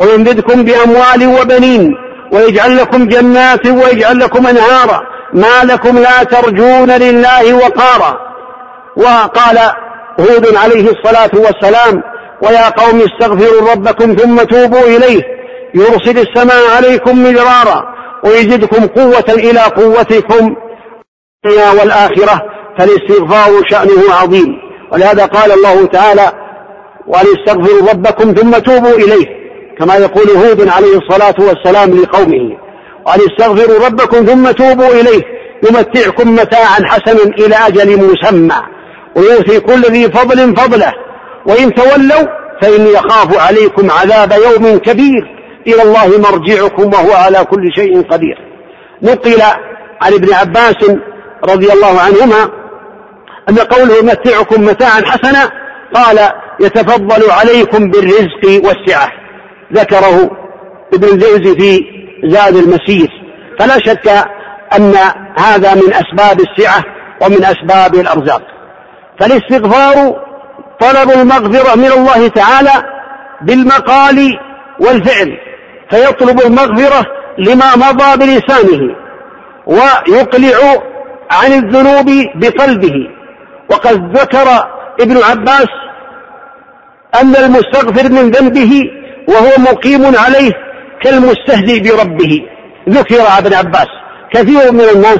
[0.00, 1.94] ويمددكم بأموال وبنين
[2.32, 5.00] ويجعل لكم جنات ويجعل لكم أنهارا.
[5.32, 8.18] ما لكم لا ترجون لله وقارا.
[8.96, 9.58] وقال
[10.20, 12.02] هود عليه الصلاة والسلام
[12.42, 15.22] ويا قوم استغفروا ربكم ثم توبوا إليه.
[15.74, 17.84] يرسل السماء عليكم مدرارا
[18.24, 20.56] ويزدكم قوة إلى قوتكم
[21.80, 22.42] والآخرة.
[22.78, 24.63] فالاستغفار شأنه عظيم.
[24.94, 26.32] ولهذا قال الله تعالى
[27.06, 29.26] وأن استغفروا ربكم ثم توبوا إليه
[29.78, 32.58] كما يقول هود عليه الصلاة والسلام لقومه
[33.06, 35.22] وأن استغفروا ربكم ثم توبوا إليه
[35.68, 38.56] يمتعكم متاعا حسنا إلى أجل مسمى
[39.16, 40.92] ويؤتي كل ذي فضل فضله
[41.46, 42.28] وإن تولوا
[42.62, 45.34] فإني أخاف عليكم عذاب يوم كبير
[45.66, 48.38] إلى الله مرجعكم وهو على كل شيء قدير.
[49.02, 49.42] نقل
[50.02, 50.76] عن ابن عباس
[51.44, 52.63] رضي الله عنهما
[53.48, 55.50] أن قوله متعكم متاعا حسنا
[55.94, 56.18] قال
[56.60, 59.08] يتفضل عليكم بالرزق والسعة.
[59.72, 60.30] ذكره
[60.94, 61.84] ابن الجوزي في
[62.24, 63.08] زاد المسير
[63.58, 64.08] فلا شك
[64.76, 64.94] أن
[65.38, 66.84] هذا من أسباب السعة
[67.22, 68.42] ومن أسباب الأرزاق.
[69.20, 70.24] فالاستغفار
[70.80, 72.70] طلب المغفرة من الله تعالى
[73.42, 74.38] بالمقال
[74.80, 75.38] والفعل
[75.90, 77.06] فيطلب المغفرة
[77.38, 78.96] لما مضى بلسانه
[79.66, 80.82] ويقلع
[81.30, 82.94] عن الذنوب بقلبه.
[83.70, 84.48] وقد ذكر
[85.00, 85.68] ابن عباس
[87.22, 88.82] أن المستغفر من ذنبه
[89.28, 90.52] وهو مقيم عليه
[91.02, 92.42] كالمستهزئ بربه.
[92.88, 93.86] ذكر ابن عباس.
[94.32, 95.18] كثير من الناس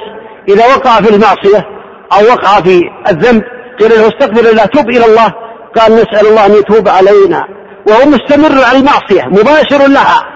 [0.49, 1.67] إذا وقع في المعصية
[2.13, 3.43] أو وقع في الذنب
[3.81, 5.33] قيل له استغفر الله تب إلى الله.
[5.77, 7.49] قال نسأل الله أن يتوب علينا.
[7.87, 10.27] وهو مستمر على المعصية مباشر لها.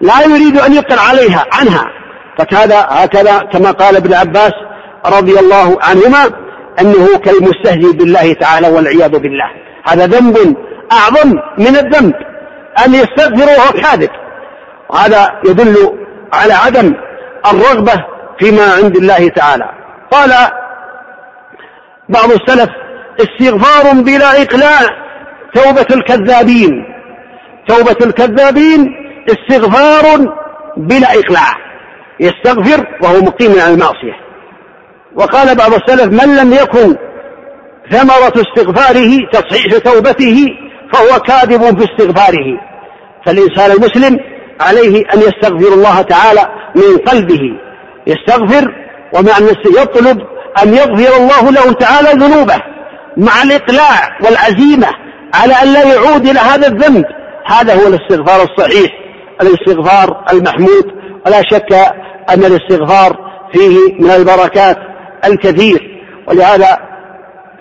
[0.00, 1.84] لا يريد أن يقر عليها عنها.
[2.38, 4.52] فكذا هكذا كما قال ابن عباس
[5.06, 6.30] رضي الله عنهما.
[6.80, 9.50] أنه كالمستهزئ بالله تعالى والعياذ بالله.
[9.84, 10.56] هذا ذنب
[10.92, 12.14] أعظم من الذنب.
[12.86, 14.10] أن يستغفر وهو كاذب
[14.90, 15.98] وهذا يدل
[16.32, 16.94] على عدم
[17.52, 18.04] الرغبة
[18.38, 19.70] فيما عند الله تعالى.
[20.10, 20.30] قال
[22.08, 22.70] بعض السلف
[23.20, 24.80] استغفار بلا إقلاع
[25.54, 26.84] توبة الكذابين.
[27.68, 28.94] توبة الكذابين
[29.28, 30.34] استغفار
[30.76, 31.54] بلا إقلاع.
[32.20, 34.29] يستغفر وهو مقيم على المعصية.
[35.16, 36.96] وقال بعض السلف من لم يكن
[37.90, 40.46] ثمرة استغفاره تصحيح توبته
[40.92, 42.60] فهو كاذب في استغفاره.
[43.26, 44.18] فالإنسان المسلم
[44.60, 47.40] عليه أن يستغفر الله تعالى من قلبه.
[48.06, 48.74] يستغفر
[49.14, 50.18] ومعنى يطلب
[50.62, 52.56] أن يغفر الله له تعالى ذنوبه
[53.16, 54.88] مع الإقلاع والعزيمة
[55.34, 57.04] على أن لا يعود إلى هذا الذنب.
[57.46, 58.92] هذا هو الاستغفار الصحيح
[59.42, 60.84] الاستغفار المحمود.
[61.26, 61.72] ولا شك
[62.30, 64.89] أن الاستغفار فيه من البركات
[65.24, 66.78] الكثير ولهذا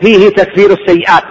[0.01, 1.23] فيه تكفير السيئات.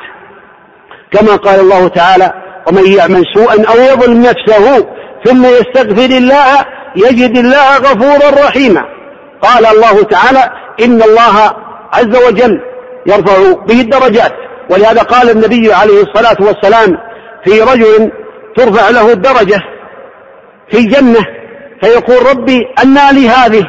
[1.11, 2.33] كما قال الله تعالى
[2.69, 4.87] ومن يعمل سوءا أو يظلم نفسه
[5.25, 6.65] ثم يستغفر الله
[6.97, 8.85] يجد الله غفورا رحيما.
[9.43, 10.51] قال الله تعالى
[10.85, 11.53] إن الله
[11.93, 12.61] عز وجل
[13.07, 14.33] يرفع به الدرجات.
[14.71, 16.99] ولهذا قال النبي عليه الصلاة والسلام
[17.45, 18.11] في رجل
[18.57, 19.61] ترفع له الدرجة
[20.71, 21.21] في الجنة
[21.83, 23.65] فيقول ربي أنى لي هذه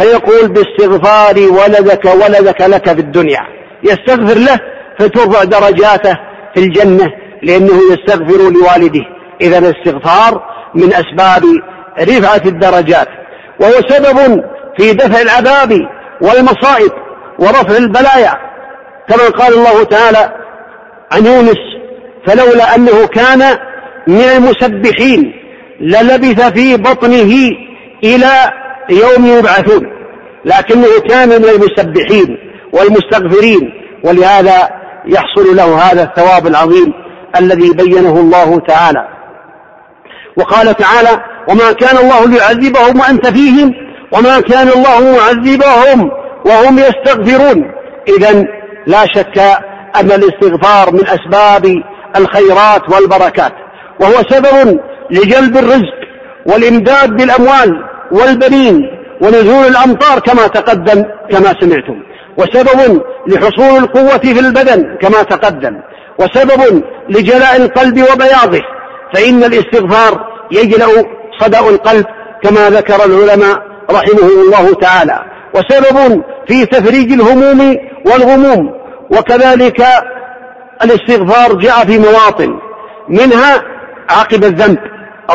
[0.00, 3.40] فيقول باستغفار ولدك ولدك لك في الدنيا.
[3.82, 4.60] يستغفر له
[4.98, 6.14] فترفع درجاته
[6.54, 7.06] في الجنة
[7.42, 9.04] لأنه يستغفر لوالده.
[9.40, 10.42] إذا الاستغفار
[10.74, 11.44] من أسباب
[12.00, 13.08] رفعة الدرجات.
[13.60, 14.44] وهو سبب
[14.78, 15.72] في دفع العذاب
[16.20, 16.92] والمصائب
[17.38, 18.32] ورفع البلايا.
[19.08, 20.32] كما قال الله تعالى
[21.12, 21.58] عن يونس
[22.26, 23.38] فلولا أنه كان
[24.06, 25.32] من المسبحين
[25.80, 27.32] للبث في بطنه
[28.04, 28.52] إلى
[28.90, 29.86] يوم يبعثون
[30.44, 32.36] لكنه كان من المسبحين
[32.72, 33.70] والمستغفرين
[34.04, 34.68] ولهذا
[35.06, 36.92] يحصل له هذا الثواب العظيم
[37.40, 39.08] الذي بينه الله تعالى.
[40.36, 43.72] وقال تعالى وما كان الله ليعذبهم وأنت فيهم
[44.12, 46.10] وما كان الله معذبهم
[46.44, 47.72] وهم يستغفرون.
[48.18, 48.44] إذا
[48.86, 49.38] لا شك
[49.96, 51.82] أن الاستغفار من أسباب
[52.16, 53.52] الخيرات والبركات
[54.00, 56.00] وهو سبب لجلب الرزق
[56.46, 58.90] والإمداد بالأموال والبنين
[59.22, 62.02] ونزول الأمطار كما تقدم كما سمعتم.
[62.36, 65.80] وسبب لحصول القوة في البدن كما تقدم.
[66.18, 68.60] وسبب لجلاء القلب وبياضه.
[69.14, 71.04] فإن الاستغفار يجلأ
[71.40, 72.06] صدأ القلب
[72.42, 73.58] كما ذكر العلماء
[73.90, 75.20] رحمهم الله تعالى.
[75.54, 78.70] وسبب في تفريج الهموم والغموم.
[79.10, 79.82] وكذلك
[80.84, 82.58] الاستغفار جاء في مواطن.
[83.08, 83.62] منها
[84.10, 84.78] عقب الذنب.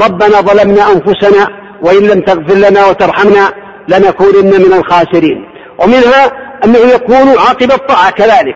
[0.06, 1.48] ربنا ظلمنا أنفسنا
[1.86, 3.54] وإن لم تغفر لنا وترحمنا
[3.88, 5.46] لنكونن من الخاسرين.
[5.80, 6.32] ومنها
[6.66, 8.56] أنه يكون عقب الطاعة كذلك.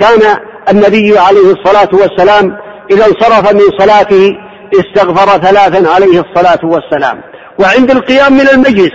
[0.00, 0.36] كان
[0.70, 2.56] النبي عليه الصلاة والسلام
[2.90, 4.36] إذا انصرف من صلاته
[4.74, 7.20] استغفر ثلاثا عليه الصلاة والسلام.
[7.58, 8.92] وعند القيام من المجلس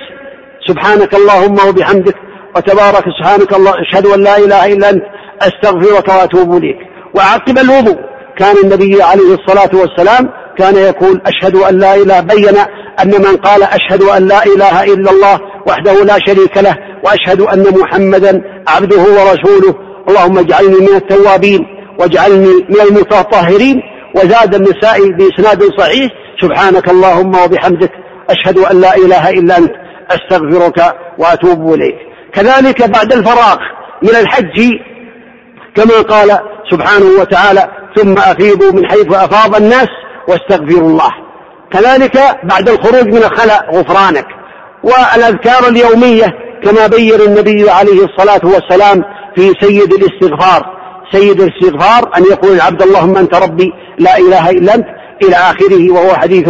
[0.67, 2.15] سبحانك اللهم وبحمدك
[2.55, 5.03] وتبارك سبحانك الله أشهد أن لا إله إلا أنت
[5.41, 6.77] أستغفرك وأتوب إليك.
[7.13, 7.99] وعقب الوضوء
[8.37, 12.57] كان النبي عليه الصلاة والسلام كان يقول أشهد أن لا إله بين
[13.01, 17.65] أن من قال أشهد أن لا إله إلا الله وحده لا شريك له وأشهد أن
[17.79, 19.75] محمدا عبده ورسوله.
[20.09, 21.65] اللهم اجعلني من التوابين
[21.99, 23.81] واجعلني من المتطهرين
[24.15, 26.11] وزاد النسائي بإسناد صحيح.
[26.41, 27.91] سبحانك اللهم وبحمدك
[28.29, 29.71] أشهد أن لا إله إلا أنت.
[30.11, 31.95] أستغفرك وأتوب إليك.
[32.33, 33.57] كذلك بعد الفراغ
[34.01, 34.71] من الحج
[35.75, 36.39] كما قال
[36.71, 39.87] سبحانه وتعالى ثم أفيضوا من حيث أفاض الناس
[40.27, 41.24] واستغفروا الله.
[41.71, 44.25] كذلك بعد الخروج من الخلاء غفرانك.
[44.83, 46.25] والأذكار اليومية
[46.63, 49.03] كما بين النبي عليه الصلاة والسلام
[49.35, 50.75] في سيد الاستغفار.
[51.11, 54.85] سيد الاستغفار أن يقول العبد اللهم أنت ربي لا إله إلا أنت
[55.23, 56.49] إلى آخره وهو حديث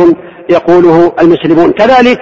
[0.50, 1.72] يقوله المسلمون.
[1.72, 2.20] كذلك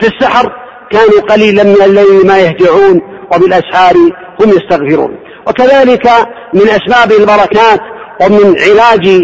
[0.00, 0.52] في السحر
[0.90, 3.00] كانوا قليلا من الليل ما يهجعون
[3.34, 3.94] وبالأسحار
[4.40, 5.18] هم يستغفرون.
[5.46, 6.06] وكذلك
[6.54, 7.80] من أسباب البركات
[8.20, 9.20] ومن علاج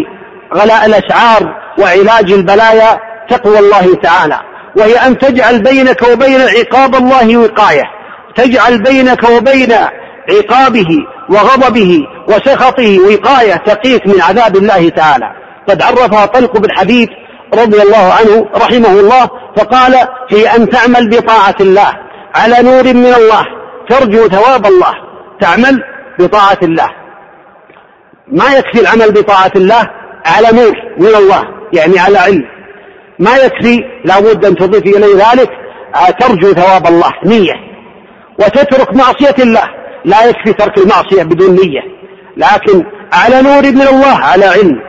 [0.53, 2.99] غلاء الأسعار وعلاج البلايا
[3.31, 4.39] تقوى الله تعالى
[4.75, 7.83] وهي أن تجعل بينك وبين عقاب الله وقاية
[8.35, 9.73] تجعل بينك وبين
[10.29, 10.89] عقابه
[11.29, 15.31] وغضبه وسخطه وقاية تقيك من عذاب الله تعالى.
[15.69, 17.09] قد عرفها طلق بن حبيب
[17.53, 19.93] رضي الله عنه رحمه الله فقال
[20.29, 21.91] هي أن تعمل بطاعة الله
[22.35, 23.45] على نور من الله
[23.89, 24.93] ترجو ثواب الله
[25.41, 25.83] تعمل
[26.19, 26.89] بطاعة الله.
[28.27, 29.89] ما يكفي العمل بطاعة الله
[30.25, 32.43] على نور من الله يعني على علم.
[33.19, 35.49] ما يكفي لابد أن تضيف إليه ذلك
[35.95, 37.53] آه، ترجو ثواب الله نية.
[38.39, 39.63] وتترك معصية الله.
[40.05, 41.81] لا يكفي ترك المعصية بدون نية.
[42.37, 44.81] لكن على نور من الله على علم.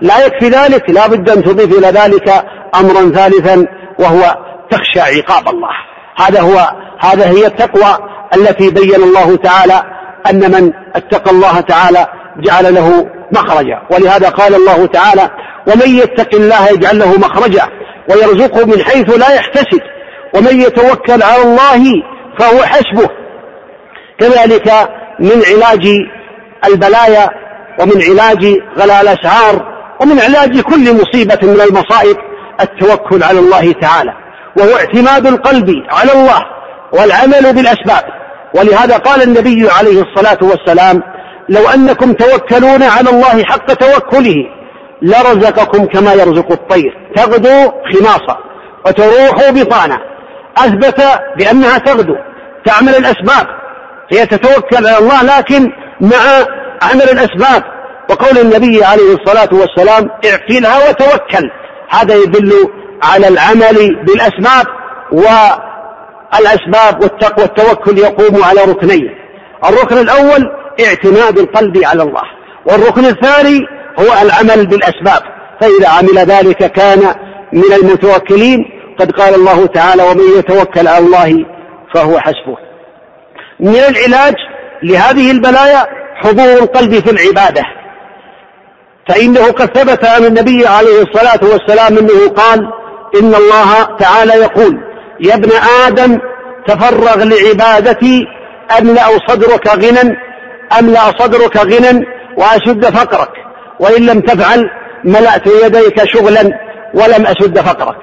[0.00, 3.66] لا يكفي ذلك لا بد أن تضيف إلى ذلك أمرا ثالثا
[3.98, 4.36] وهو
[4.70, 5.70] تخشى عقاب الله.
[6.16, 7.98] هذا هو هذا هي التقوى
[8.36, 9.82] التي بين الله تعالى
[10.30, 12.06] أن من اتقى الله تعالى
[12.38, 13.82] جعل له مخرجا.
[13.90, 15.30] ولهذا قال الله تعالى
[15.68, 17.62] ومن يتق الله يجعل له مخرجا
[18.10, 19.80] ويرزقه من حيث لا يحتسب.
[20.34, 21.84] ومن يتوكل على الله
[22.38, 23.08] فهو حسبه.
[24.18, 24.72] كذلك
[25.18, 25.88] من علاج
[26.64, 27.30] البلايا
[27.80, 32.16] ومن علاج غلاء الأسعار ومن علاج كل مصيبة من المصائب
[32.60, 34.12] التوكل على الله تعالى.
[34.56, 36.44] وهو اعتماد القلب على الله
[36.92, 38.04] والعمل بالأسباب.
[38.54, 41.02] ولهذا قال النبي عليه الصلاة والسلام
[41.48, 44.34] لو أنكم توكلون على الله حق توكله
[45.02, 46.92] لرزقكم كما يرزق الطير.
[47.16, 48.38] تغدو خماصا
[48.86, 49.98] وتروح بطانا
[50.56, 51.02] أثبت
[51.38, 52.16] بأنها تغدو.
[52.64, 53.46] تعمل الأسباب.
[54.12, 56.46] هي تتوكل على الله لكن مع
[56.82, 57.62] عمل الأسباب.
[58.10, 61.50] وقول النبي عليه الصلاة والسلام اعقلها وتوكل.
[61.90, 62.52] هذا يدل
[63.02, 64.66] على العمل بالأسباب
[65.12, 69.10] والأسباب والتقوى والتوكل يقوم على ركنين.
[69.64, 70.50] الركن الأول
[70.86, 72.22] اعتماد القلب على الله.
[72.66, 73.60] والركن الثاني
[73.98, 75.22] هو العمل بالأسباب.
[75.60, 77.14] فإذا عمل ذلك كان
[77.52, 78.64] من المتوكلين
[79.00, 81.34] قد قال الله تعالى ومن يتوكل على الله
[81.94, 82.56] فهو حسبه.
[83.60, 84.34] من العلاج
[84.82, 87.62] لهذه البلايا حضور القلب في العبادة.
[89.08, 92.60] فإنه قد ثبت عن النبي عليه الصلاة والسلام أنه قال
[93.20, 94.78] إن الله تعالى يقول
[95.20, 95.50] يا ابن
[95.86, 96.18] آدم
[96.66, 98.26] تفرغ لعبادتي
[98.78, 100.16] أملأ صدرك غنى
[100.78, 102.06] أملأ صدرك غنى
[102.36, 103.47] وأشد فقرك.
[103.80, 104.70] وإن لم تفعل
[105.04, 106.42] ملأت يديك شغلا
[106.94, 107.98] ولم أشد فقرك.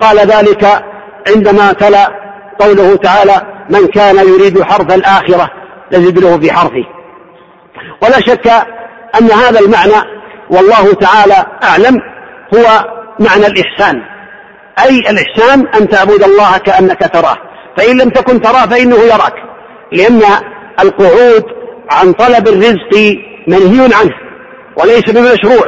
[0.00, 0.84] قال ذلك
[1.28, 2.10] عندما تلا
[2.58, 5.50] قوله تعالى من كان يريد حرث الآخرة
[5.92, 6.84] نزد له في حرثه.
[8.02, 8.46] ولا شك
[9.20, 10.08] أن هذا المعنى
[10.50, 12.00] والله تعالى أعلم
[12.54, 14.02] هو معنى الإحسان.
[14.84, 17.36] أي الإحسان أن تعبد الله كأنك تراه.
[17.76, 19.34] فإن لم تكن تراه فإنه يراك.
[19.92, 20.22] لأن
[20.80, 21.44] القعود
[21.90, 23.16] عن طلب الرزق
[23.48, 24.23] منهي عنه.
[24.76, 25.66] وليس بمشروع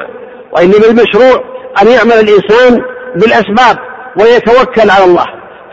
[0.52, 1.44] وإنما المشروع
[1.82, 2.82] أن يعمل الإنسان
[3.16, 3.78] بالأسباب
[4.20, 5.24] ويتوكل على الله.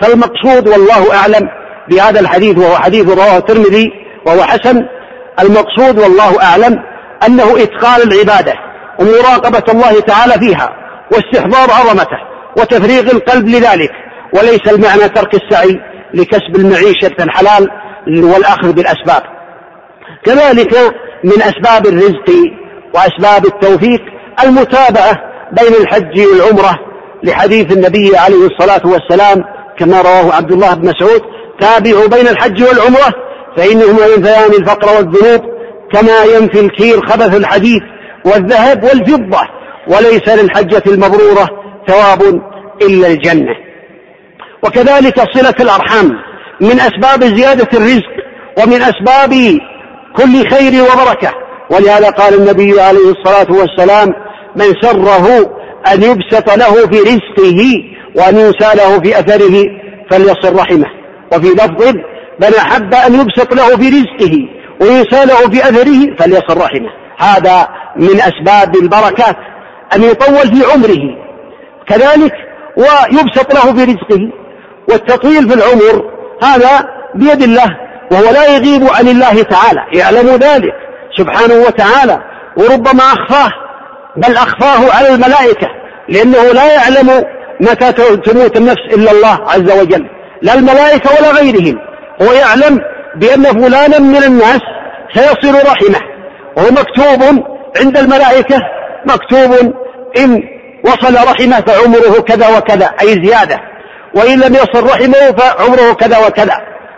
[0.02, 1.50] فالمقصود والله أعلم
[1.90, 3.92] بهذا الحديث وهو حديث رواه الترمذي
[4.26, 4.86] وهو حسن.
[5.40, 6.80] المقصود والله أعلم
[7.28, 8.54] أنه إتقان العبادة
[9.00, 10.70] ومراقبة الله تعالى فيها
[11.12, 12.18] واستحضار عظمته
[12.58, 13.92] وتفريغ القلب لذلك.
[14.34, 15.80] وليس المعنى ترك السعي
[16.14, 17.70] لكسب المعيشة الحلال
[18.08, 19.24] والأخذ بالأسباب.
[20.26, 20.74] كذلك
[21.24, 22.30] من أسباب الرزق
[22.94, 24.02] وأسباب التوفيق
[24.44, 25.20] المتابعة
[25.52, 26.80] بين الحج والعمرة
[27.24, 29.44] لحديث النبي عليه الصلاة والسلام
[29.80, 31.22] كما رواه عبد الله بن مسعود
[31.60, 33.14] تابعوا بين الحج والعمرة
[33.58, 35.42] فإنهما ينفيان الفقر والذنوب
[35.94, 37.82] كما ينفي الكير خبث الحديث
[38.26, 39.42] والذهب والفضة
[39.88, 41.50] وليس للحجة المبرورة
[41.88, 42.42] ثواب
[42.82, 43.56] إلا الجنة.
[44.64, 46.10] وكذلك صلة الأرحام
[46.62, 48.14] من أسباب زيادة الرزق
[48.58, 49.60] ومن أسباب
[50.18, 51.43] كل خير وبركة.
[51.74, 54.14] ولهذا قال النبي عليه الصلاة والسلام
[54.56, 55.28] من سره
[55.94, 57.62] أن يبسط له في رزقه
[58.16, 59.66] وأن ينسى له في أثره
[60.12, 60.86] فليصل رحمه.
[61.34, 61.96] وفي لفظ
[62.40, 64.38] من أحب أن يبسط له في رزقه
[64.82, 66.90] وينسى له في أثره فليصل رحمه.
[67.18, 69.36] هذا من أسباب البركات
[69.96, 71.24] أن يطول في عمره.
[71.88, 72.34] كذلك
[72.78, 74.32] ويبسط له في رزقه.
[74.90, 76.12] والتطويل في العمر
[76.44, 77.78] هذا بيد الله
[78.12, 79.82] وهو لا يغيب عن الله تعالى.
[79.94, 80.74] يعلم ذلك.
[81.18, 82.20] سبحانه وتعالى
[82.58, 83.52] وربما أخفاه
[84.18, 85.68] بل أخفاه على الملائكة
[86.10, 87.26] لأنه لا يعلم
[87.60, 90.10] متى تموت النفس إلا الله عز وجل
[90.42, 91.80] لا الملائكة ولا غيرهم
[92.22, 92.80] هو يعلم
[93.16, 94.62] بأن فلانا من الناس
[95.14, 96.00] سيصل رحمه
[96.58, 97.46] وهو مكتوب
[97.82, 98.58] عند الملائكة
[99.06, 99.74] مكتوب
[100.18, 100.44] إن
[100.86, 103.60] وصل رحمه فعمره كذا وكذا أي زيادة
[104.16, 106.58] وإن لم يصل رحمه فعمره كذا وكذا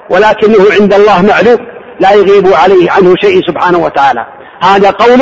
[0.09, 1.57] ولكنه عند الله معلوم.
[1.99, 4.25] لا يغيب عليه عنه شيء سبحانه وتعالى.
[4.61, 5.19] هذا قول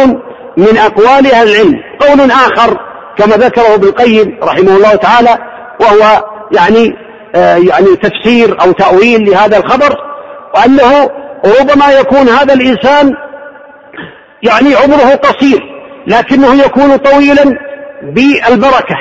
[0.57, 1.79] من أقوال أهل العلم.
[1.99, 2.77] قول آخر
[3.17, 5.37] كما ذكره ابن القيم رحمه الله تعالى
[5.81, 6.93] وهو يعني
[7.35, 9.95] آه يعني تفسير أو تأويل لهذا الخبر
[10.55, 11.09] وأنه
[11.59, 13.11] ربما يكون هذا الإنسان
[14.43, 15.59] يعني عمره قصير
[16.07, 17.43] لكنه يكون طويلا
[18.03, 18.95] بالبركة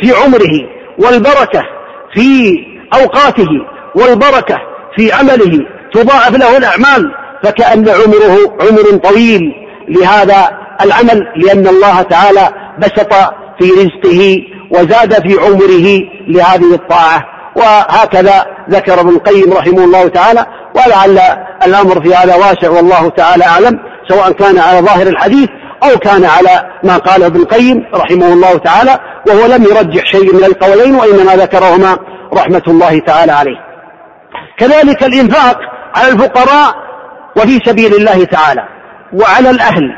[0.00, 0.68] في عمره
[0.98, 1.62] والبركة
[2.14, 2.54] في
[2.94, 3.48] أوقاته
[3.94, 4.58] والبركة
[4.96, 5.58] في عمله
[5.94, 7.14] تضاعف له الأعمال
[7.44, 9.42] فكأن عمره عمر طويل.
[9.88, 13.12] لهذا العمل لأن الله تعالى بسط
[13.58, 14.38] في رزقه
[14.70, 17.22] وزاد في عمره لهذه الطاعة.
[17.56, 21.20] وهكذا ذكر ابن القيم رحمه الله تعالى ولعل
[21.66, 23.78] الأمر في هذا واسع والله تعالى أعلم
[24.08, 25.48] سواء كان على ظاهر الحديث
[25.82, 30.44] أو كان على ما قال ابن القيم رحمه الله تعالى وهو لم يرجح شيء من
[30.44, 31.98] القولين وإنما ذكرهما
[32.34, 33.56] رحمة الله تعالى عليه.
[34.58, 35.58] كذلك الإنفاق
[35.96, 36.74] على الفقراء
[37.36, 38.64] وفي سبيل الله تعالى
[39.12, 39.96] وعلى الأهل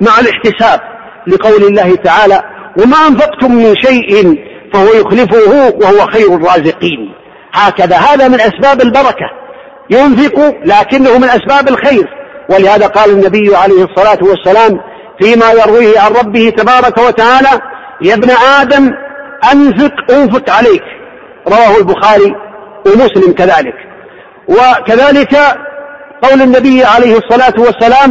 [0.00, 0.80] مع الاحتساب
[1.26, 2.42] لقول الله تعالى
[2.78, 4.38] وما أنفقتم من شيء
[4.72, 7.14] فهو يخلفه وهو خير الرازقين.
[7.52, 9.30] هكذا هذا من أسباب البركة
[9.90, 12.08] ينفق لكنه من أسباب الخير.
[12.50, 14.80] ولهذا قال النبي عليه الصلاة والسلام
[15.20, 17.60] فيما يرويه عن ربه تبارك وتعالى
[18.02, 18.90] يا ابن آدم
[19.52, 20.82] أنفق أنفق عليك.
[21.48, 22.34] رواه البخاري
[22.86, 23.74] ومسلم كذلك.
[24.48, 25.36] وكذلك
[26.22, 28.10] قول النبي عليه الصلاة والسلام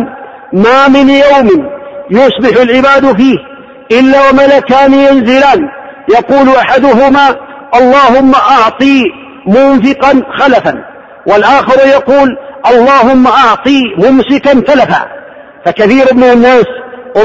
[0.54, 1.70] ما من يوم
[2.12, 3.38] يصبح العباد فيه
[3.92, 5.60] إلا وملكان ينزلان.
[6.10, 7.36] يقول أحدهما
[7.76, 9.04] اللهم أعطي
[9.48, 10.76] منفقا خلفا.
[11.28, 12.38] والآخر يقول
[12.72, 15.06] اللهم أعطي ممسكا تلفا.
[15.66, 16.66] فكثير من الناس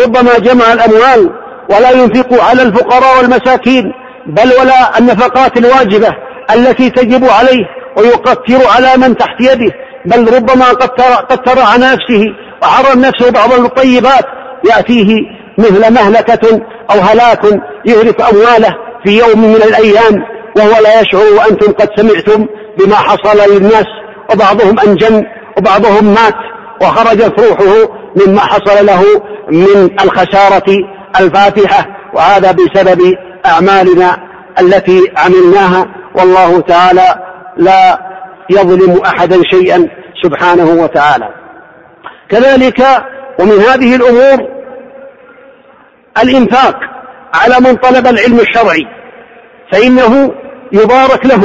[0.04, 1.30] ربما جمع الأموال
[1.70, 3.84] ولا ينفق على الفقراء والمساكين
[4.26, 6.08] بل ولا النفقات الواجبة
[6.54, 7.64] التي تجب عليه
[7.98, 9.72] ويقتر على من تحت يده
[10.04, 10.64] بل ربما
[11.30, 12.24] قتر على نفسه
[12.62, 14.24] وحرم نفسه بعض الطيبات.
[14.70, 15.14] يأتيه
[15.58, 17.44] مثل مهلكة أو هلاك
[17.84, 18.74] يهلك أمواله
[19.04, 20.14] في يوم من الأيام
[20.56, 22.46] وهو لا يشعر وأنتم قد سمعتم
[22.78, 23.86] بما حصل للناس
[24.32, 25.24] وبعضهم أنجن
[25.58, 26.34] وبعضهم مات
[26.82, 29.02] وخرجت روحه مما حصل له
[29.48, 30.76] من الخسارة
[31.20, 31.86] الفاتحة.
[32.14, 33.14] وهذا بسبب
[33.46, 34.16] أعمالنا
[34.60, 35.86] التي عملناها.
[36.14, 37.14] والله تعالى
[37.58, 37.98] لا
[38.50, 39.88] يظلم أحدا شيئا
[40.22, 41.28] سبحانه وتعالى.
[42.28, 42.86] كذلك
[43.40, 44.48] ومن هذه الأمور
[46.22, 46.76] الإنفاق
[47.34, 48.86] على من طلب العلم الشرعي
[49.72, 50.34] فإنه
[50.72, 51.40] يبارك له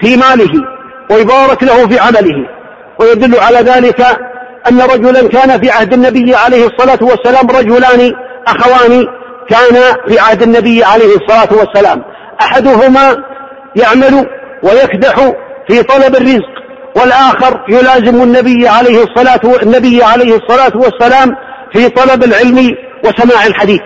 [0.00, 0.64] في ماله
[1.10, 2.48] ويبارك له في عمله
[3.00, 4.00] ويدل على ذلك
[4.70, 8.12] أن رجلا كان في عهد النبي عليه الصلاة والسلام رجلان
[8.46, 9.04] أخوان
[9.48, 9.74] كان
[10.08, 12.02] في عهد النبي عليه الصلاة والسلام.
[12.40, 13.16] أحدهما
[13.76, 14.28] يعمل
[14.62, 15.32] ويكدح
[15.68, 16.56] في طلب الرزق.
[16.96, 21.36] والآخر يلازم النبي عليه الصلاة النبي عليه الصلاة والسلام
[21.72, 23.80] في طلب العلم وسماع الحديث.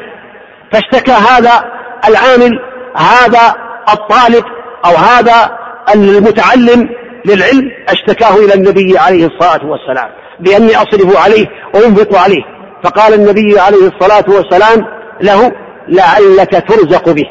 [0.72, 1.64] فاشتكى هذا
[2.08, 2.58] العامل
[2.96, 3.54] هذا
[3.92, 4.44] الطالب
[4.84, 5.58] أو هذا
[5.94, 6.88] المتعلم
[7.24, 10.08] للعلم اشتكاه إلى النبي عليه الصلاة والسلام
[10.40, 12.42] بأني أصرف عليه وأنفق عليه.
[12.84, 14.86] فقال النبي عليه الصلاة والسلام
[15.20, 15.52] له
[15.88, 17.24] لعلك ترزق به.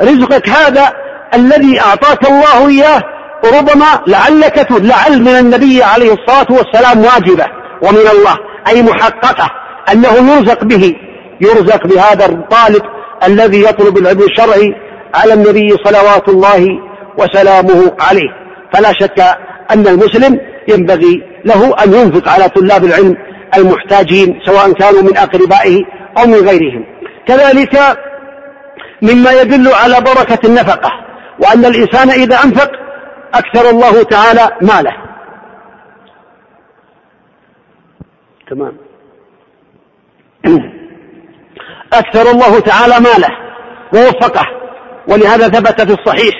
[0.00, 0.92] رزقك هذا
[1.34, 3.02] الذي أعطاك الله إياه
[3.44, 7.46] ربما لعلك لعل من النبي عليه الصلاة والسلام واجبة
[7.82, 8.36] ومن الله
[8.68, 9.50] أي محققة
[9.92, 10.94] أنه يرزق به
[11.40, 12.82] يرزق بهذا الطالب
[13.24, 14.74] الذي يطلب العلم الشرعي
[15.14, 16.66] على النبي صلوات الله
[17.18, 18.30] وسلامه عليه.
[18.72, 19.20] فلا شك
[19.70, 23.16] أن المسلم ينبغي له أن ينفق على طلاب العلم
[23.56, 25.84] المحتاجين سواء كانوا من أقربائه
[26.18, 26.84] أو من غيرهم.
[27.28, 27.78] كذلك
[29.02, 31.05] مما يدل على بركة النفقة.
[31.38, 32.70] وأن الإنسان إذا أنفق
[33.34, 34.92] أكثر الله تعالى ماله.
[38.50, 38.76] تمام.
[41.92, 43.28] أكثر الله تعالى ماله
[43.92, 44.46] ووفقه.
[45.08, 46.34] ولهذا ثبت في الصحيح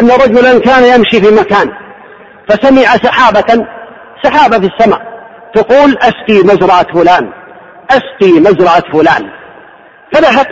[0.00, 1.72] أن رجلا كان يمشي في مكان
[2.48, 3.66] فسمع سحابة
[4.22, 5.02] سحابة في السماء
[5.54, 7.32] تقول أسقي مزرعة فلان
[7.90, 9.30] أسقي مزرعة فلان.
[10.12, 10.46] فذهب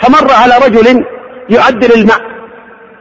[0.00, 1.04] فمر على رجل
[1.50, 2.33] يعدل الماء.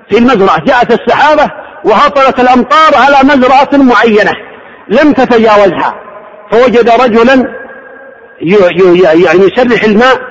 [0.09, 0.59] في المزرعة.
[0.65, 1.51] جاءت السحابة
[1.83, 4.31] وهطلت الأمطار على مزرعة معينة
[4.87, 5.95] لم تتجاوزها.
[6.51, 7.63] فوجد رجلا
[8.41, 10.21] يعني يسرح الماء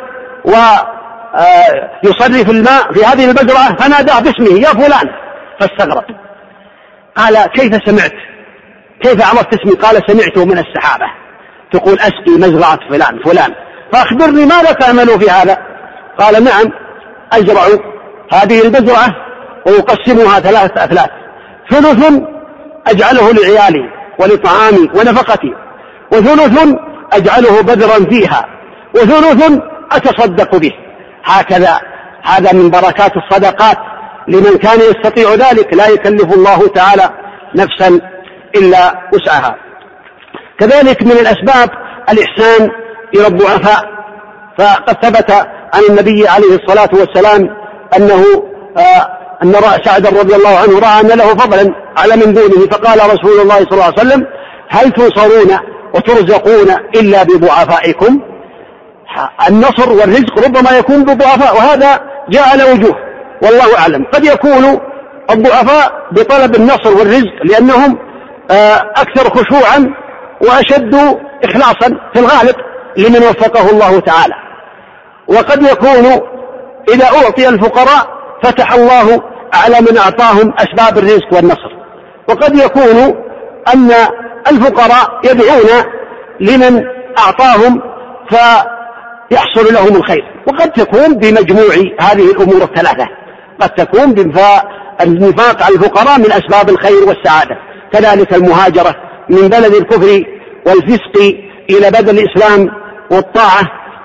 [0.45, 5.09] ويصرف آه، الماء في هذه المزرعة فناداه باسمه يا فلان.
[5.61, 6.05] فاستغرب.
[7.17, 8.13] قال كيف سمعت؟
[9.03, 11.07] كيف عرفت اسمي؟ قال سمعته من السحابة.
[11.73, 13.55] تقول أسقي مزرعة فلان فلان.
[13.93, 15.59] فأخبرني ماذا تعمل في هذا؟
[16.19, 16.73] قال نعم
[17.33, 17.63] أزرع
[18.33, 19.22] هذه البزرعة
[19.67, 21.11] وأقسمها ثلاثة أثلاث.
[21.71, 22.21] ثلث
[22.87, 25.55] أجعله لعيالي ولطعامي ونفقتي.
[26.13, 26.75] وثلث
[27.13, 28.45] أجعله بذرا فيها.
[28.95, 29.61] وثلث
[29.93, 30.73] أتصدق به.
[31.25, 31.81] هكذا.
[32.23, 33.77] هذا من بركات الصدقات.
[34.29, 37.11] لمن كان يستطيع ذلك لا يكلف الله تعالى
[37.55, 38.01] نفسا
[38.57, 39.57] إلا وسعها.
[40.59, 41.71] كذلك من الأسباب
[42.11, 42.71] الإحسان
[43.15, 43.93] إلى الضعفاء.
[44.59, 45.31] فقد ثبت
[45.75, 47.49] عن النبي عليه الصلاة والسلام
[47.97, 48.25] أنه
[48.77, 53.41] آه أن سعد رضي الله عنه رأى أن له فضلا على من دونه فقال رسول
[53.41, 54.27] الله صلى الله عليه وسلم
[54.69, 55.59] هل تنصرون
[55.95, 58.21] وترزقون إلا بضعفائكم؟
[59.49, 62.97] النصر والرزق ربما يكون بضعفاء وهذا جاء على وجوه
[63.43, 64.05] والله أعلم.
[64.13, 64.81] قد يكون
[65.31, 67.99] الضعفاء بطلب النصر والرزق لأنهم
[68.51, 69.95] آه، أكثر خشوعا
[70.41, 70.95] وأشد
[71.45, 72.55] إخلاصا في الغالب
[72.97, 74.35] لمن وفقه الله تعالى.
[75.29, 76.21] وقد يكون
[76.89, 79.23] إذا أعطي الفقراء فتح الله
[79.53, 81.73] على من أعطاهم أسباب الرزق والنصر.
[82.29, 83.15] وقد يكون
[83.75, 83.91] أن
[84.51, 85.85] الفقراء يدعون
[86.41, 86.85] لمن
[87.19, 87.83] أعطاهم
[88.31, 90.25] فيحصل لهم الخير.
[90.47, 93.09] وقد تكون بمجموع هذه الأمور الثلاثة.
[93.61, 94.11] قد تكون
[95.01, 97.57] النفاق على الفقراء من أسباب الخير والسعادة.
[97.93, 98.95] كذلك المهاجرة
[99.29, 100.25] من بلد الكفر
[100.67, 101.37] والفسق
[101.71, 102.71] إلى بلد الإسلام
[103.11, 103.63] والطاعة.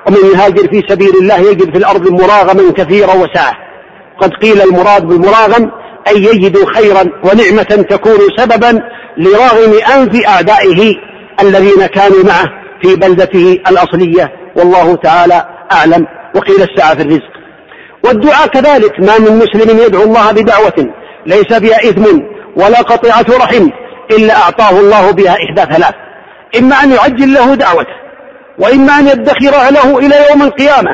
[0.07, 3.66] ومن يهاجر في سبيل الله يجد في الأرض مراغما كثيرا وسعة
[4.19, 5.71] قد قيل المراد بالمراغم
[6.07, 8.81] أن يجدوا خيرا ونعمة تكون سببا
[9.17, 10.95] لراغم أنف أعدائه
[11.41, 12.47] الذين كانوا معه
[12.81, 14.31] في بلدته الأصلية.
[14.55, 16.05] والله تعالى أعلم.
[16.35, 17.31] وقيل السعة في الرزق.
[18.03, 18.99] والدعاء كذلك.
[18.99, 20.87] ما من مسلم يدعو الله بدعوة
[21.25, 22.21] ليس فيها إثم
[22.55, 23.69] ولا قطيعة رحم
[24.11, 25.93] إلا أعطاه الله بها إحدى ثلاث.
[26.59, 27.97] إما أن يعجل له دعوته
[28.59, 30.91] وإما أن يدخرها له إلى يوم القيامة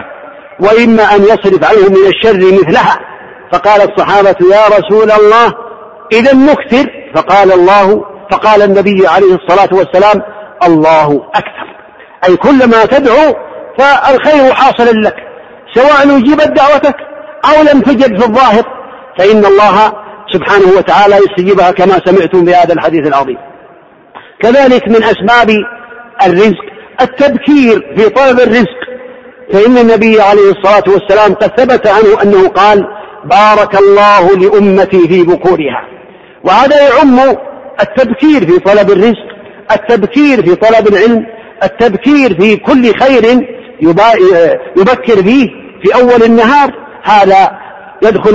[0.60, 3.13] وإما أن يصرف عنه من الشر مثلها.
[3.54, 5.54] فقال الصحابة يا رسول الله
[6.12, 10.22] إذا نكثر فقال الله فقال النبي عليه الصلاة والسلام
[10.64, 11.68] الله أكثر.
[12.30, 13.36] أي كلما تدعو
[13.78, 15.16] فالخير حاصل لك
[15.74, 16.96] سواء أجيبت دعوتك
[17.46, 18.64] أو لم تجد في الظاهر.
[19.18, 19.94] فإن الله
[20.32, 23.38] سبحانه وتعالى يستجيبها كما سمعتم بهذا الحديث العظيم.
[24.42, 25.50] كذلك من أسباب
[26.26, 26.64] الرزق
[27.02, 28.84] التبكير في طلب الرزق.
[29.54, 32.88] فإن النبي عليه الصلاة والسلام قد ثبت عنه أنه قال
[33.26, 35.88] بارك الله لأمتي في بكورها
[36.44, 37.20] وهذا يعم
[37.82, 39.34] التبكير في طلب الرزق
[39.72, 41.26] التبكير في طلب العلم
[41.64, 43.48] التبكير في كل خير
[44.78, 45.50] يبكر فيه
[45.84, 46.72] في أول النهار.
[47.04, 47.52] هذا
[48.04, 48.34] يدخل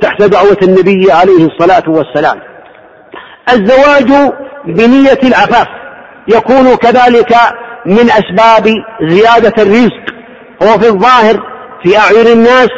[0.00, 2.40] تحت دعوة النبي عليه الصلاة والسلام.
[3.52, 4.32] الزواج
[4.64, 5.66] بنية العفاف
[6.28, 7.34] يكون كذلك
[7.86, 8.74] من أسباب
[9.08, 10.04] زيادة الرزق.
[10.62, 11.42] هو في الظاهر
[11.82, 12.68] في أعين الناس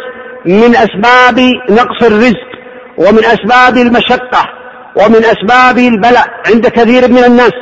[0.46, 1.40] من أسباب
[1.70, 2.52] نقص الرزق
[2.98, 4.48] ومن أسباب المشقة
[4.96, 7.52] ومن أسباب البلاء عند كثير من الناس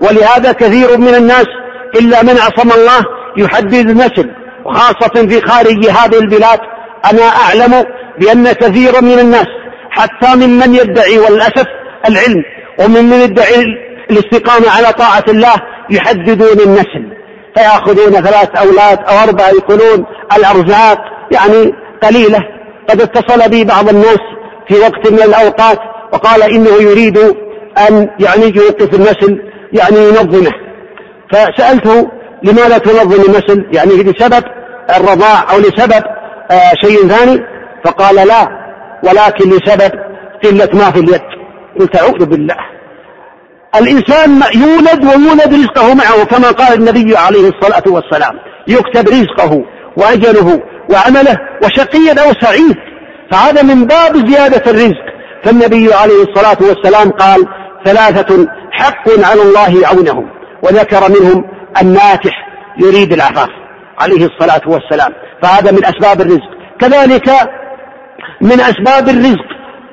[0.00, 1.46] ولهذا كثير من الناس
[1.96, 3.04] إلا من عصم الله
[3.36, 4.30] يحدد النسل
[4.64, 6.58] وخاصة في خارج هذه البلاد
[7.12, 7.84] أنا أعلم
[8.18, 9.46] بأن كثيرا من الناس
[9.90, 11.66] حتى ممن يدعي والأسف
[12.08, 12.42] العلم
[12.80, 13.64] وممن يدعي
[14.10, 15.54] الاستقامة على طاعة الله
[15.90, 17.16] يحددون النسل
[17.56, 20.06] فيأخذون ثلاث أولاد أو أربعة يقولون
[20.36, 20.98] الأرزاق
[21.30, 21.72] يعني
[22.02, 22.38] قليلة.
[22.88, 24.18] قد اتصل بي بعض الناس
[24.68, 25.78] في وقت من الأوقات
[26.12, 27.18] وقال إنه يريد
[27.88, 29.42] أن يعني يوقف النسل
[29.72, 30.52] يعني ينظمه.
[31.32, 32.10] فسألته
[32.42, 34.44] لماذا تنظم النسل يعني لسبب
[34.96, 36.02] الرضاع أو لسبب
[36.50, 37.40] آه شيء ثاني؟
[37.84, 38.48] فقال لا
[39.04, 39.90] ولكن لسبب
[40.44, 41.22] قلة ما في اليد.
[41.80, 42.56] قلت أعوذ بالله.
[43.80, 48.38] الإنسان يولد ويولد رزقه معه كما قال النبي عليه الصلاة والسلام.
[48.68, 49.64] يكتب رزقه
[49.96, 52.76] وأجله وعمله وشقيا أو سعيد.
[53.30, 55.06] فهذا من باب زيادة الرزق.
[55.44, 57.46] فالنبي عليه الصلاة والسلام قال
[57.84, 60.30] ثلاثة حق على الله عونهم
[60.62, 61.44] وذكر منهم
[61.82, 63.48] الناتح يريد العفاف
[63.98, 65.12] عليه الصلاة والسلام.
[65.42, 66.50] فهذا من أسباب الرزق.
[66.80, 67.30] كذلك
[68.40, 69.46] من أسباب الرزق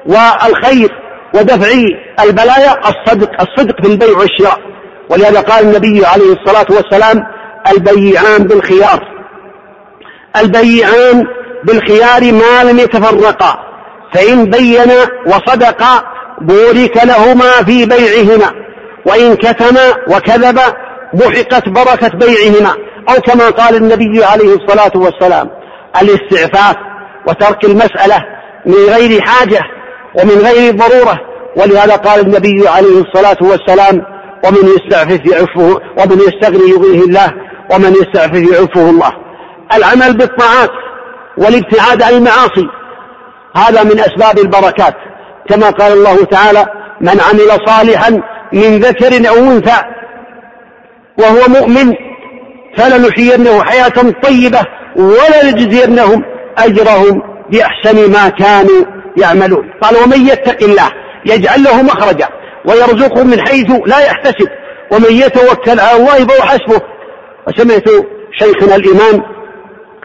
[0.05, 0.91] والخير
[1.35, 1.67] ودفع
[2.23, 4.59] البلايا الصدق الصدق في البيع والشراء.
[5.09, 7.19] ولهذا قال النبي عليه الصلاة والسلام
[7.71, 9.12] البيعان بالخيار.
[10.41, 11.25] البيعان
[11.63, 13.59] بالخيار ما لم يتفرقا
[14.13, 16.03] فإن بينا وصدقا
[16.41, 18.51] بورك لهما في بيعهما
[19.05, 20.59] وإن كتما وكذب
[21.13, 22.75] محقت بركة بيعهما
[23.09, 25.49] أو كما قال النبي عليه الصلاة والسلام
[26.01, 26.75] الاستعفاف
[27.27, 28.25] وترك المسألة
[28.65, 29.61] من غير حاجة
[30.15, 31.19] ومن غير ضرورة
[31.57, 34.01] ولهذا قال النبي عليه الصلاة والسلام
[34.45, 37.33] ومن يستعفف يعفه ومن يستغني يغنيه الله
[37.71, 39.22] ومن يستعفف يعفه الله.
[39.75, 40.69] العمل بالطاعات
[41.37, 42.67] والابتعاد عن المعاصي.
[43.55, 44.95] هذا من أسباب البركات.
[45.49, 46.65] كما قال الله تعالى
[47.01, 48.21] من عمل صالحا
[48.53, 49.83] من ذكر أو أنثى
[51.19, 51.93] وهو مؤمن
[52.77, 54.61] فلنحيينه حياة طيبة
[54.95, 56.23] ولنجزينهم
[56.57, 57.21] أجرهم
[57.51, 58.85] بأحسن ما كانوا
[59.17, 59.69] يعملون.
[59.81, 60.91] قال ومن يتق الله
[61.25, 62.27] يجعل له مخرجا
[62.65, 64.47] ويرزقه من حيث لا يحتسب.
[64.91, 66.81] ومن يتوكل على الله فهو حسبه.
[67.47, 67.89] وسمعت
[68.39, 69.21] شيخنا الإمام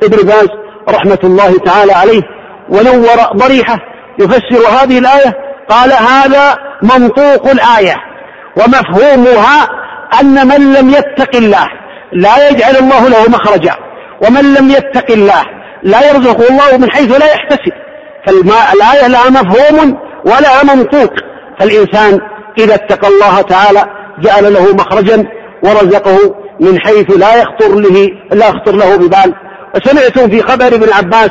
[0.02, 0.48] ابن باز
[0.88, 2.22] رحمة الله تعالى عليه
[2.68, 3.78] ونور ضريحة
[4.18, 5.34] يفسر هذه الآية
[5.68, 7.96] قال هذا منطوق الآية
[8.56, 9.68] ومفهومها
[10.20, 11.68] أن من لم يتق الله
[12.12, 13.74] لا يجعل الله له مخرجا
[14.26, 15.42] ومن لم يتق الله
[15.82, 17.72] لا يرزقه الله من حيث لا يحتسب
[18.26, 21.10] فالآية لها مفهوم ولها منطوق
[21.60, 22.20] فالإنسان
[22.58, 23.84] إذا اتقى الله تعالى
[24.18, 25.24] جعل له مخرجا
[25.62, 29.34] ورزقه من حيث لا يخطر له لا يخطر له ببال.
[29.74, 31.30] وسمعتم في خبر ابن عباس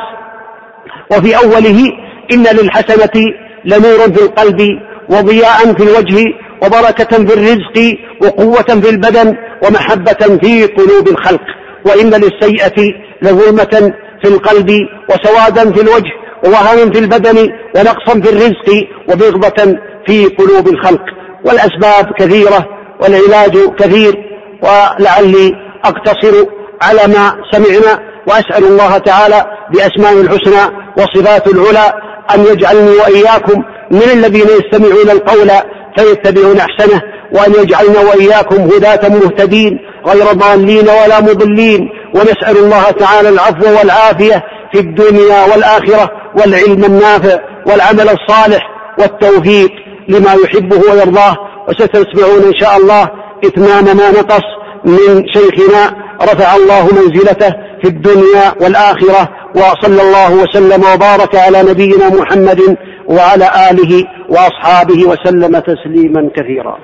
[1.12, 1.92] وفي أوله
[2.32, 3.24] إن للحسنة
[3.64, 4.60] لنورا في القلب
[5.08, 6.24] وضياء في الوجه
[6.62, 11.40] وبركة في الرزق وقوة في البدن ومحبة في قلوب الخلق
[11.86, 14.70] وإن للسيئة لظلمة في القلب
[15.10, 16.10] وسوادا في الوجه
[16.44, 17.38] ووهنا في البدن
[17.76, 21.02] ونقصا في الرزق وبغضة في قلوب الخلق
[21.44, 22.66] والأسباب كثيرة
[23.00, 24.14] والعلاج كثير
[24.62, 25.52] ولعلي
[25.84, 26.46] أقتصر
[26.82, 31.92] على ما سمعنا وأسأل الله تعالى بأسماء الحسنى وصفات العلى
[32.34, 35.50] أن يجعلني وإياكم من الذين يستمعون القول
[35.98, 37.02] فيتبعون أحسنه
[37.32, 41.88] وأن يجعلنا وإياكم هداة مهتدين غير ضالين ولا مضلين.
[42.14, 48.62] ونسأل الله تعالى العفو والعافية في الدنيا والآخرة والعلم النافع والعمل الصالح
[48.98, 49.70] والتوفيق
[50.08, 51.36] لما يحبه ويرضاه.
[51.68, 53.08] وستسمعون إن شاء الله
[53.44, 54.44] إتمام ما نقص
[54.84, 56.08] من شيخنا.
[56.22, 62.60] رفع الله منزلته في الدنيا والآخرة وصلى الله وسلم وبارك على نبينا محمد
[63.08, 66.78] وعلى آله وأصحابه وسلم تسليما كثيرا.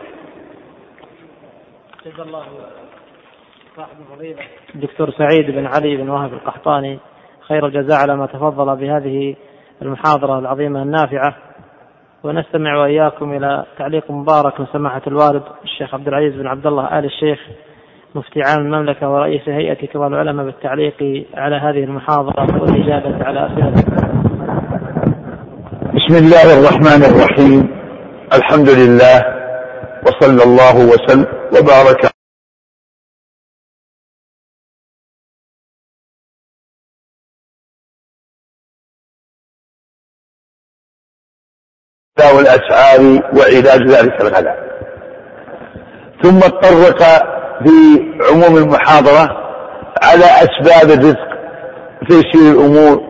[2.19, 2.45] الله
[3.77, 4.43] صاحب الفضيلة.
[4.75, 6.99] الدكتور سعيد بن علي بن وهب القحطاني
[7.49, 9.37] خير الجزاء على ما تفضل بهذه
[9.83, 11.37] المحاضرة العظيمة النافعة.
[12.25, 17.05] ونستمع وإياكم إلى تعليق مبارك من سماحة الوالد الشيخ عبد العزيز بن عبد الله آل
[17.05, 17.39] الشيخ
[18.15, 23.85] مفتي عام المملكة ورئيس هيئة كبار العلماء بالتعليق على هذه المحاضرة والإجابة على أسئلة.
[25.95, 27.69] بسم الله الرحمن الرحيم.
[28.33, 29.45] الحمد لله.
[30.07, 32.15] وصلى الله وسلم وبارك
[42.35, 43.01] والأسعار
[43.37, 44.59] وعلاج ذلك الغلاء
[46.23, 47.03] ثم اتطرق
[47.65, 49.29] في عموم المحاضرة
[50.03, 51.35] على أسباب الرزق
[52.09, 53.01] تيسير الأمور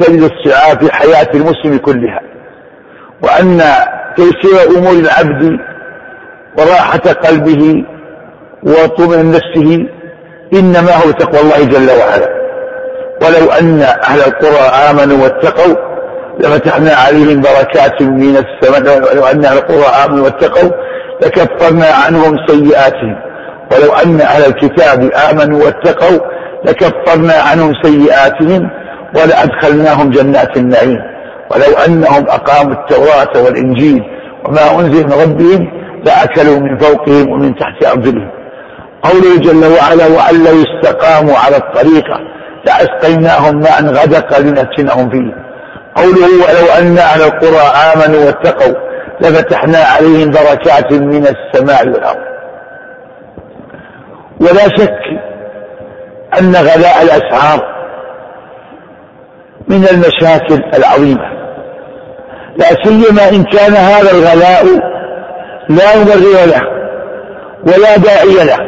[0.00, 2.20] تجد السعاة في حياة المسلم كلها
[3.22, 3.60] وأن
[4.16, 5.58] تيسير أمور العبد
[6.58, 7.84] وراحة قلبه
[8.62, 9.86] وطمئن نفسه
[10.52, 12.28] إنما هو تقوى الله جل وعلا.
[13.22, 15.74] ولو أن أهل القرى آمنوا واتقوا
[16.40, 20.70] لفتحنا عليهم بركات من السماء ولو أن أهل القرى آمنوا واتقوا
[21.22, 23.25] لكفرنا عنهم سيئاتهم.
[23.72, 26.18] ولو أن أهل الكتاب آمنوا واتقوا
[26.64, 28.70] لكفرنا عنهم سيئاتهم
[29.16, 30.98] ولأدخلناهم جنات النعيم.
[31.50, 34.02] ولو أنهم أقاموا التوراة والإنجيل
[34.44, 35.68] وما أنزل من ربهم
[36.06, 38.30] لأكلوا من فوقهم ومن تحت أرجلهم.
[39.02, 42.20] قوله جل وعلا وأن لو استقاموا على الطريقة
[42.66, 45.46] لأسقيناهم ماء غدق لنفتنهم فيه.
[45.94, 48.74] قوله ولو أن أهل القرى آمنوا واتقوا
[49.20, 52.35] لفتحنا عليهم بركات من السماء والأرض.
[54.40, 55.00] ولا شك
[56.40, 57.76] أن غلاء الأسعار
[59.68, 61.36] من المشاكل العظيمة.
[62.56, 64.64] لا سيما إن كان هذا الغلاء
[65.68, 66.62] لا مبرر له
[67.66, 68.58] ولا داعي له.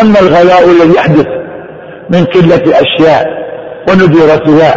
[0.00, 1.26] أما الغلاء الذي يحدث
[2.10, 3.26] من قلة الأشياء
[3.88, 4.74] وندورتها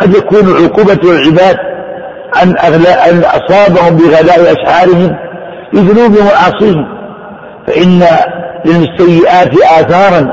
[0.00, 1.56] قد يكون عقوبة العباد
[2.42, 5.16] أن أغلاء أن أصابهم بغلاء أشعارهم
[5.72, 6.93] لذنوب ومعاصيهم
[7.66, 8.04] فإن
[8.64, 10.30] للسيئات آثارا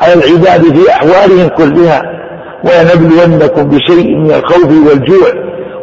[0.00, 2.02] على العباد في أحوالهم كلها
[2.64, 5.28] ولنبلونكم بشيء من الخوف والجوع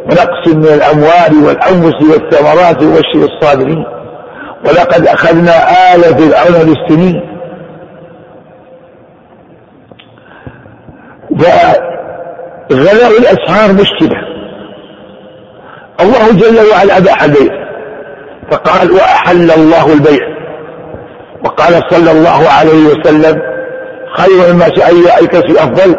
[0.04, 3.84] ونقص من الأموال والأنفس والثمرات وبشر الصابرين.
[4.64, 5.52] ولقد أخذنا
[5.94, 7.20] آل فرعون بالسنين.
[12.72, 14.16] غلاء الأسعار مشكلة.
[16.00, 17.64] الله جل وعلا أباح البيع
[18.50, 20.33] فقال وأحل الله البيع.
[21.44, 23.42] وقال صلى الله عليه وسلم
[24.16, 25.96] خير الناس أي الكسب أفضل.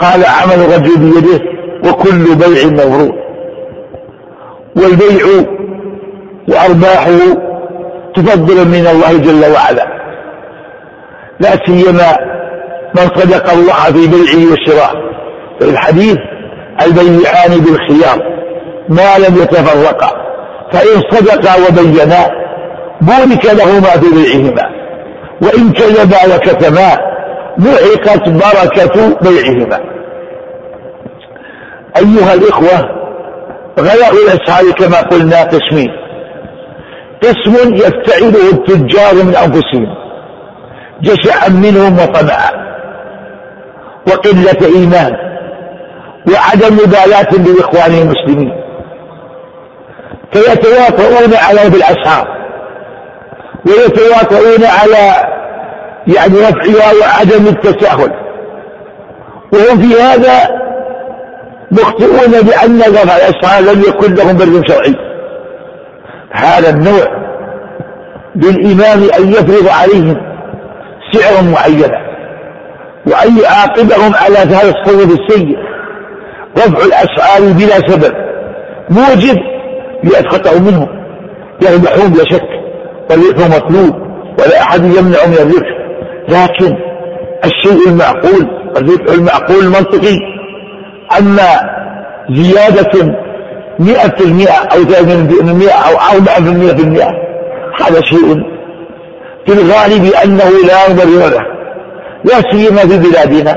[0.00, 1.40] قال عمل الرجل بيده
[1.84, 3.28] وكل بيع مبرور.
[4.76, 5.44] والبيع
[6.48, 7.18] وأرباحه
[8.16, 9.86] تفضل من الله جل وعلا
[11.40, 12.18] لا سيما
[12.94, 15.08] من صدق الله في بيعه وشرائه
[15.60, 16.16] في الحديث
[16.86, 18.22] البيعان بالخيار
[18.88, 20.10] ما لم يتفرقا
[20.72, 22.30] فإن صدقا وبينا
[23.00, 24.77] بورك لهما في بيعهما.
[25.42, 26.98] وإن كذبا وكتما
[27.58, 29.80] محقت بركة بيعهما.
[31.96, 32.98] أيها الإخوة
[33.80, 35.90] غلاء الأسعار كما قلنا قسمين.
[37.22, 39.86] قسم يفتعله التجار من أنفسهم
[41.02, 42.68] جشعا منهم وطمعا.
[44.08, 45.12] وقلة إيمان
[46.32, 48.52] وعدم مبالاة لإخوانهم المسلمين.
[50.32, 52.37] فيتواطؤون على بالأسعار
[53.66, 55.28] ويتواطؤون على
[56.06, 58.10] يعني رفعها وعدم التساهل.
[59.52, 60.58] وهم في هذا
[61.70, 64.94] مخطئون بأن رفع الأسعار لم يكن لهم برد شرعي.
[66.30, 67.06] هذا النوع
[68.34, 70.16] بالإمام أن يفرض عليهم
[71.12, 72.08] سعرا معينا
[73.06, 75.56] وأن يعاقبهم على هذا التصرف السيء.
[76.56, 78.14] رفع الأسعار بلا سبب
[78.90, 79.38] موجب
[80.04, 80.88] ليسخطوا منهم
[81.62, 82.57] يربحون بلا شك.
[83.10, 83.94] والربح مطلوب
[84.38, 85.78] ولا أحد يمنع من الربح
[86.28, 86.76] لكن
[87.44, 88.46] الشيء المعقول
[88.76, 90.16] الربح المعقول المنطقي
[91.18, 91.78] أما
[92.32, 93.16] زيادة
[93.78, 97.10] مئة في المئة أو ثلاثين في المئة أو أربعة في المئة في المئة
[97.80, 98.42] هذا شيء
[99.46, 101.46] في الغالب أنه لا مبرر له
[102.24, 103.56] لا سيما في بلادنا.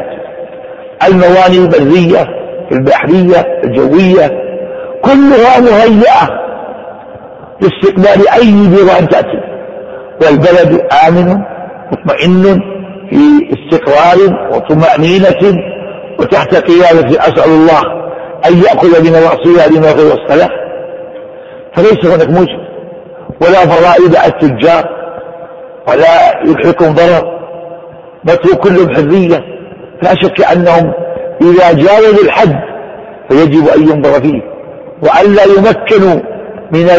[1.07, 2.27] الموانئ البرية
[2.71, 4.31] البحرية الجوية
[5.01, 6.41] كلها مهيئة
[7.61, 9.41] لاستقبال أي بضاعة تأتي.
[10.21, 11.37] والبلد آمن
[11.91, 12.59] مطمئن
[13.09, 15.63] في استقرار وطمأنينة
[16.19, 17.81] وتحت قيادة أسأل الله
[18.49, 20.49] أن يأخذ بنواصيها لما يأخذ الصلاة.
[21.75, 22.61] فليس هناك موجب
[23.41, 24.89] ولا فرائد التجار
[25.87, 27.41] ولا يلحقهم ضرر.
[28.23, 29.43] مترك كلهم حرية.
[30.03, 30.93] لا شك أنهم
[31.41, 32.55] إذا جاوزوا الحد
[33.29, 34.41] فيجب أن ينظر فيه
[35.03, 36.19] وأن لا يمكنوا
[36.71, 36.89] من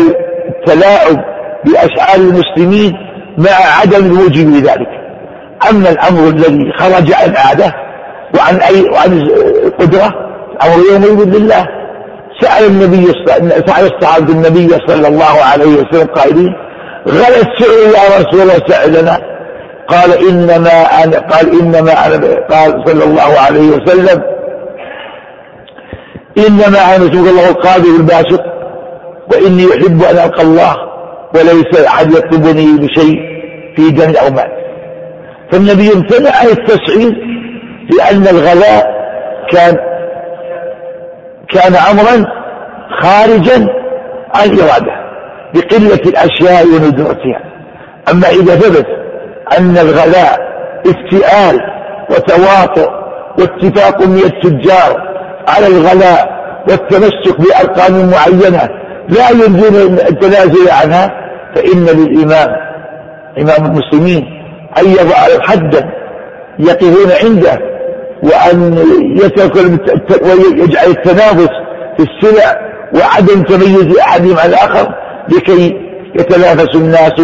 [0.53, 1.17] التلاعب
[1.65, 2.93] بأشعار المسلمين
[3.39, 4.89] مع عدم الوجوب لذلك.
[5.71, 7.75] أما الأمر الذي خرج عن عادة
[8.37, 9.13] وعن أي وعن
[9.67, 10.13] القدرة
[10.63, 11.67] أمر يومئذ لله.
[12.41, 13.13] سأل النبي
[13.67, 16.53] سأل الصحابة النبي صلى الله عليه وسلم قائلين
[17.09, 19.19] غلا السعر يا رسول الله سألنا.
[19.89, 22.17] قال إنما أنا قال إنما أنا
[22.51, 24.23] قال صلى الله عليه وسلم
[26.39, 28.41] إنما أنا رسول الله القادر الباسط.
[29.33, 30.77] وإني أحب أن ألقى الله
[31.35, 33.17] وليس أحد يطلبني بشيء
[33.77, 34.49] في دم أو مال
[35.53, 37.13] فالنبي امتنع عن التسعير
[37.99, 39.03] لأن الغلاء
[39.51, 39.77] كان
[41.49, 42.27] كان أمرا
[43.03, 43.69] خارجا
[44.35, 45.03] عن إرادة
[45.55, 47.41] بقلة الأشياء وندرتها.
[48.11, 48.87] أما إذا ثبت
[49.59, 50.39] أن الغلاء
[50.87, 51.61] افتئال
[52.11, 52.91] وتواطؤ
[53.39, 55.13] واتفاق من التجار
[55.49, 58.69] على الغلاء والتمسك بأرقام معينة
[59.13, 61.11] لا يرجون التنازل عنها
[61.55, 62.49] فإن للإمام
[63.39, 64.25] إمام المسلمين
[64.79, 65.91] أن يضع حدا
[66.59, 67.59] يقفون عنده
[68.23, 68.79] وأن
[69.17, 69.57] يترك
[70.23, 71.49] ويجعل التنافس
[71.97, 74.95] في السلع وعدم تميز أحدهم عن الآخر
[75.29, 75.77] لكي
[76.15, 77.21] يتنافس الناس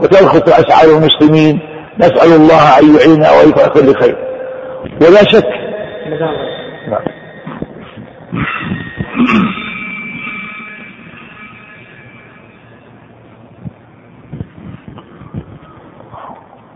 [0.00, 1.60] وترخص أسعار المسلمين.
[1.98, 4.16] نسأل الله أن يعيننا ويفعل كل خير.
[5.00, 5.44] ولا شك.
[6.90, 7.16] نعم.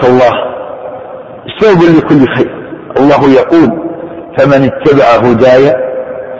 [0.00, 0.30] طاعة الله.
[1.60, 2.50] سبب لكل خير.
[2.96, 3.70] الله يقول
[4.38, 5.74] فمن اتبع هداي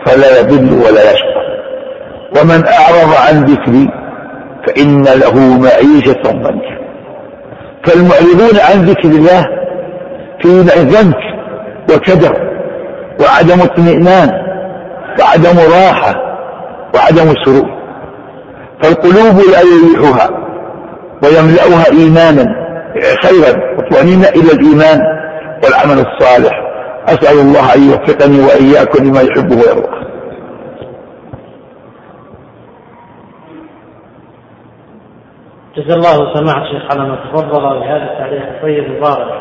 [0.07, 1.39] فلا يضل ولا يشقى.
[2.41, 3.89] ومن أعرض عن ذكري
[4.67, 6.79] فإن له معيشة ضنكا.
[7.85, 9.45] فالمعرضون عن ذكر الله
[10.43, 11.17] في ذنك
[11.95, 12.37] وكدر
[13.21, 14.31] وعدم اطمئنان
[15.21, 16.15] وعدم راحة
[16.95, 17.79] وعدم سرور.
[18.83, 20.31] فالقلوب لا يريحها
[21.23, 22.58] ويملأها إيمانا.
[23.17, 25.01] خيرا وطمأنينة إلى الإيمان
[25.65, 26.69] والعمل الصالح.
[27.09, 29.99] أسأل الله أن يوفقني وإياكم لما يحبه ويرضاه
[35.77, 39.41] جزا الله سماحة الشيخ على ما تفضل بهذا التعليق الطيب المبارك.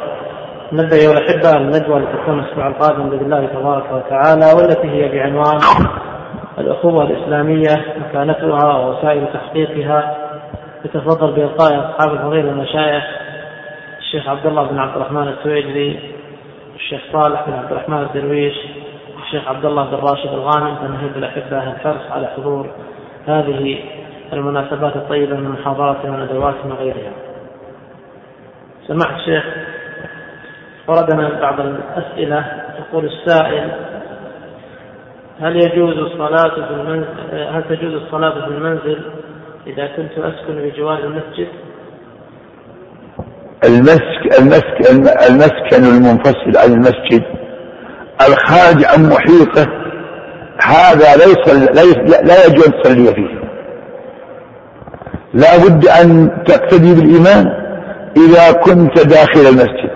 [0.94, 5.60] أيها الأحبة الندوة لتكون الأسبوع القادم بإذن الله تبارك وتعالى والتي هي بعنوان
[6.58, 10.16] الأخوة الإسلامية مكانتها ووسائل تحقيقها.
[10.86, 13.04] يتفضل بإلقاء أصحاب الفضيلة المشايخ.
[14.08, 16.00] الشيخ عبد الله بن عبد الرحمن السويدري
[16.76, 18.56] الشيخ صالح بن عبد الرحمن الدرويش
[19.24, 22.70] الشيخ عبد الله بن راشد الغانم فنهب الأحبة الحرص على حضور
[23.28, 23.80] هذه
[24.34, 27.12] المناسبات الطيبة من محاضرات وندوات وغيرها
[28.88, 29.44] سمعت الشيخ
[30.88, 32.46] وردنا بعض الأسئلة
[32.80, 33.72] يقول السائل
[35.40, 39.02] هل يجوز الصلاة في المنزل هل تجوز الصلاة في المنزل
[39.68, 41.48] إذا كنت أسكن بجوار المسجد؟
[43.64, 44.92] المسك المسك
[45.30, 47.24] المسكن المنفصل عن المسجد.
[48.28, 49.68] الخارج عن محيطه.
[50.62, 53.38] هذا ليس ليس لا يجوز أن تصلي فيه.
[55.34, 57.46] لا بد أن تقتدي بالإيمان
[58.18, 59.92] إذا كنت داخل المسجد.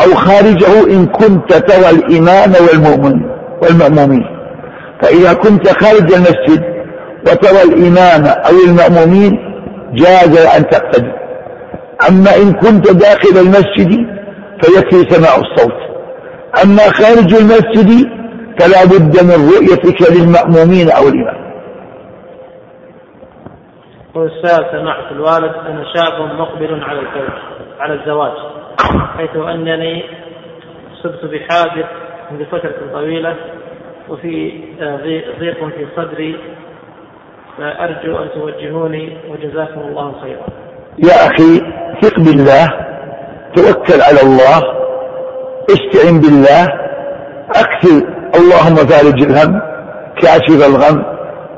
[0.00, 3.20] أو خارجه إن كنت ترى الامام والمؤمن
[3.62, 4.24] والمأمومين.
[5.02, 6.64] فإذا كنت خارج المسجد
[7.26, 9.38] وترى الامام أو المأمومين
[9.94, 11.19] جاز أن تقتدي.
[12.08, 13.92] أما إن كنت داخل المسجد
[14.62, 15.80] فيكفي سماع الصوت.
[16.64, 17.90] أما خارج المسجد
[18.60, 21.50] فلا بد من رؤيتك للمأمومين أو الإمام.
[24.16, 27.30] السائل سماحة الوالد أنا شاب مقبل على الزواج
[27.80, 28.32] على الزواج
[29.16, 30.04] حيث أنني
[31.02, 31.86] صبت بحادث
[32.30, 33.36] منذ فترة طويلة
[34.08, 34.52] وفي
[35.40, 36.36] ضيق في صدري
[37.58, 40.46] فأرجو أن توجهوني وجزاكم الله خيرا.
[40.98, 41.60] يا أخي
[42.02, 42.68] ثق بالله
[43.56, 44.62] توكل على الله
[45.70, 46.68] استعن بالله
[47.50, 48.02] أكثر
[48.36, 49.60] اللهم فارج الهم
[50.22, 51.02] كاشف الغم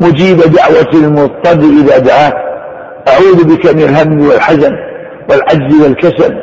[0.01, 2.35] مجيب دعوة المضطر إذا دعاك.
[3.09, 4.73] أعوذ بك من الهم والحزن
[5.31, 6.35] والعجز والكسل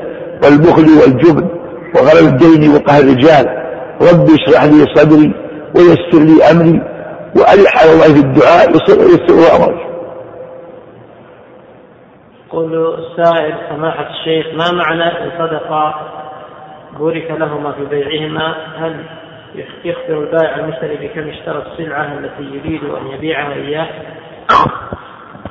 [0.44, 1.48] والبخل والجبن
[1.96, 3.46] وغلب الدين وقهر الرجال.
[4.02, 5.34] رب اشرح لي صدري
[5.76, 6.82] ويسر لي أمري
[7.36, 9.89] وألح على الله في الدعاء يسر أمري.
[12.50, 15.96] يقول السائل سماحة الشيخ ما معنى الصدقة؟
[16.98, 18.56] بورك لهما في بيعهما.
[18.78, 19.06] هل
[19.86, 23.88] يخبر البائع المشتري بكم اشترى السلعة التي يريد أن يبيعها إياه؟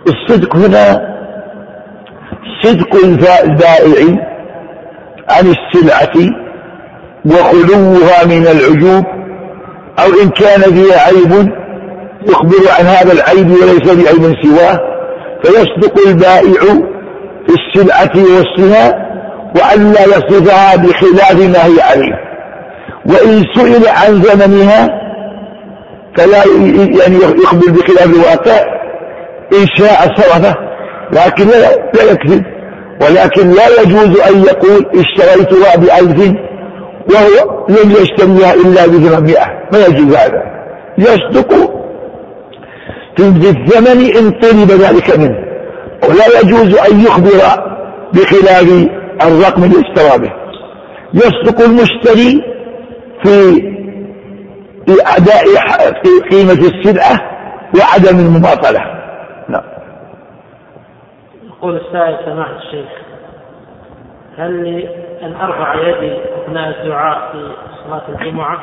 [0.08, 1.16] الصدق هنا
[2.62, 4.26] صدق البائع
[5.30, 6.34] عن السلعة
[7.26, 9.04] وخلوها من العيوب
[9.98, 11.52] أو إن كان فيها عيب
[12.28, 14.97] يخبر عن هذا العيب وليس بعيب سواه.
[15.42, 16.60] فيصدق البائع
[17.46, 19.08] في السلعة وصفها
[19.56, 22.14] وأن لا يصفها بخلاف ما هي عليه.
[23.06, 24.88] وإن سئل عن زمنها
[26.16, 26.38] فلا
[26.76, 28.78] يعني يخبر بخلاف الواقع.
[29.52, 30.54] إن شاء صرفه
[31.12, 32.42] لكن لا, لا يكذب.
[33.02, 36.34] ولكن لا يجوز أن يقول اشتريتها بألف
[37.10, 39.46] وهو لم يشتريها إلا بثمانمائة.
[39.72, 40.42] ما يجوز هذا.
[40.98, 41.77] يصدق
[43.18, 45.38] في الثمن إن طلب ذلك منه.
[46.08, 47.40] ولا يجوز أن يخبر
[48.12, 48.88] بخلاف
[49.22, 50.32] الرقم اللي اشترى به.
[51.14, 52.42] يصدق المشتري
[53.22, 53.60] في
[54.86, 55.44] في أداء
[56.02, 57.18] في قيمة السلعة
[57.74, 58.80] وعدم المماطلة.
[59.48, 59.64] نعم.
[61.46, 62.88] يقول السائل سماحة الشيخ
[64.38, 64.88] هل لي
[65.22, 67.52] أن أرفع يدي أثناء الدعاء في
[67.84, 68.60] صلاة الجمعة؟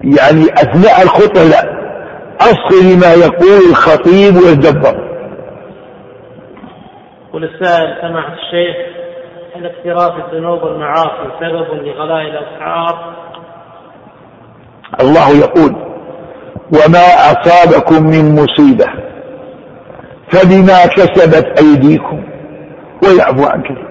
[0.00, 1.89] يعني أثناء الخطبة لا.
[2.40, 5.10] أصغي لما يقول الخطيب ويتدبر
[7.28, 8.76] يقول السائل سماحة الشيخ
[9.56, 13.14] هل اقتراف الذنوب والمعاصي سبب لغلاء الأسعار؟
[15.00, 15.76] الله يقول
[16.72, 18.86] وما أصابكم من مصيبة
[20.30, 22.24] فبما كسبت أيديكم
[23.04, 23.90] ويعفو عن كثير.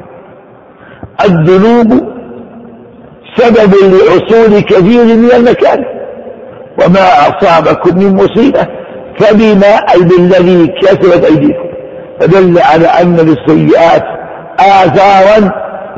[1.25, 2.09] الذنوب
[3.35, 5.98] سبب لحصول كثير من المكان
[6.85, 6.99] وما
[7.29, 8.67] أصابكم من مصيبة
[9.19, 11.69] فبما أي بالذي كسبت أيديكم
[12.19, 14.03] فدل على أن للسيئات
[14.59, 15.51] آثارا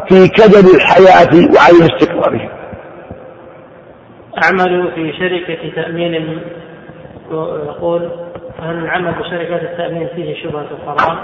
[0.10, 2.50] في كدر الحياة وعدم استقرارها
[4.44, 6.40] أعمل في شركة تأمين
[7.68, 8.10] يقول
[8.60, 11.18] هل العمل بشركات التأمين فيه شبهة الحرام؟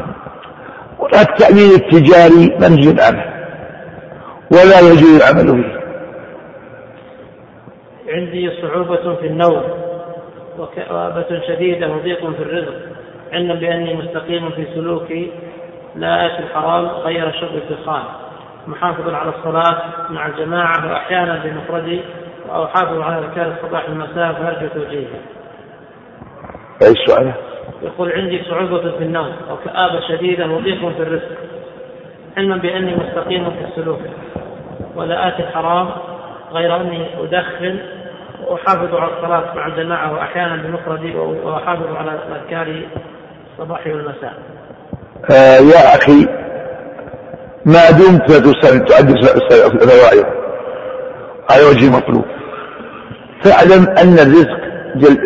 [1.13, 3.23] التأمين التجاري منهج عنه
[4.51, 5.76] ولا يجوز العمل به
[8.17, 9.63] عندي صعوبة في النوم
[10.59, 12.73] وكآبة شديدة وضيق في الرزق
[13.33, 15.31] علما بأني مستقيم في سلوكي
[15.95, 18.03] لا آتي الحرام غير شرب الدخان
[18.67, 22.01] محافظ على الصلاة مع الجماعة وأحيانا بمفردي
[22.49, 25.07] وأحافظ على أذكار الصباح والمساء فأرجو توجيهي.
[26.83, 27.33] أي سؤال؟
[27.81, 31.37] يقول عندي صعوبة في النوم وكآبة شديدة وضيق في الرزق
[32.37, 33.99] علما بأني مستقيم في السلوك
[34.95, 35.89] ولا آتي الحرام
[36.53, 37.79] غير أني أدخن
[38.45, 42.83] وأحافظ على الصلاة مع الجماعة وأحيانا بمفردي وأحافظ على أذكار
[43.51, 44.33] الصباح والمساء.
[45.31, 46.27] آه يا أخي
[47.65, 49.13] ما دمت تؤدي
[49.83, 50.27] الروائح
[51.51, 52.25] على وجه مطلوب.
[53.43, 54.57] فاعلم أن الرزق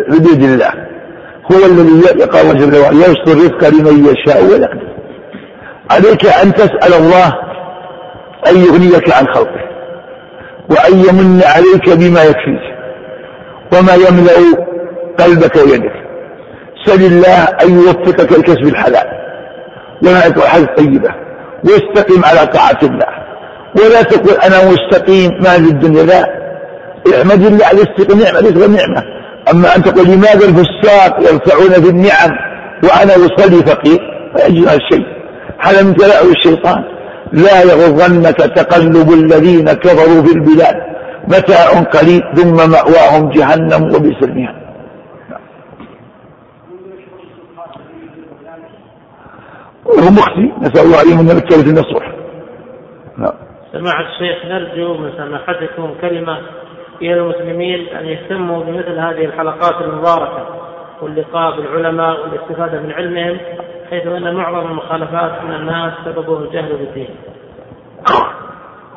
[0.09, 0.73] بيد الله
[1.51, 1.91] هو الذي
[2.49, 4.91] وجه الروائح يبسط الرزق لمن يشاء ويقدر.
[5.91, 7.27] عليك أن تسأل الله
[8.47, 9.61] أن يغنيك عن خلقه
[10.69, 12.70] وأن يمن عليك بما يكفيك.
[13.73, 14.65] وما يملأ
[15.19, 15.93] قلبك ويدك.
[16.85, 19.07] سل الله أن يوفقك لكسب الحلال.
[20.03, 21.09] وما الحال الطيبة
[21.63, 23.07] واستقم على طاعة الله.
[23.75, 26.03] ولا تقول أنا مستقيم ما في الدنيا.
[26.03, 26.41] لا.
[27.21, 29.03] احمد الله على الاستقامة نعمة ليس نعمة
[29.53, 32.31] أما أن تقول لماذا الفساق يرفعون في النعم
[32.83, 33.99] وأنا أصلي فقير؟
[34.49, 35.05] يجوز هذا الشيء.
[35.59, 36.83] هذا من تلاعب الشيطان.
[37.31, 40.90] لا يغرنك تقلب الذين كفروا في البلاد.
[41.27, 44.61] متاع قليل ثم مأواهم جهنم وبئس المهاد.
[49.85, 52.11] وهو مخفي نسأل الله عليهم من الكلمة النصوح.
[53.17, 53.33] نعم.
[53.71, 56.37] سماحة الشيخ نرجو من سماحتكم كلمة
[57.01, 60.47] إلى المسلمين أن يهتموا بمثل هذه الحلقات المباركة
[61.01, 63.37] واللقاء بالعلماء والاستفادة من علمهم
[63.89, 67.09] حيث أن معظم المخالفات من الناس سببه الجهل بالدين.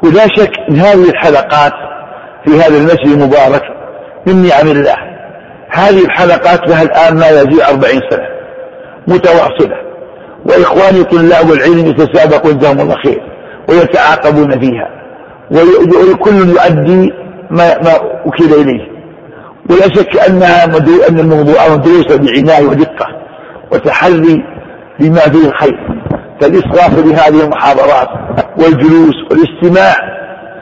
[0.05, 1.72] ولا شك أن هذه الحلقات
[2.45, 3.62] في هذا المسجد المبارك
[4.26, 4.97] من نعم الله
[5.70, 8.26] هذه الحلقات لها الآن ما يزيد أربعين سنة
[9.09, 9.76] متواصلة
[10.47, 13.22] وإخواني طلاب العلم يتسابقون جزاهم الله خير
[13.68, 14.88] ويتعاقبون فيها
[15.51, 17.12] وكل يؤدي
[17.51, 18.95] ما, ما أكل إليه.
[19.70, 20.64] ولا شك أنها
[21.09, 23.07] أن الموضوع مدروسة بعناية ودقة
[23.72, 24.45] وتحري
[25.01, 25.78] بما فيه الخير.
[26.40, 28.09] فالإسراف بهذه المحاضرات
[28.59, 29.95] والجلوس والاستماع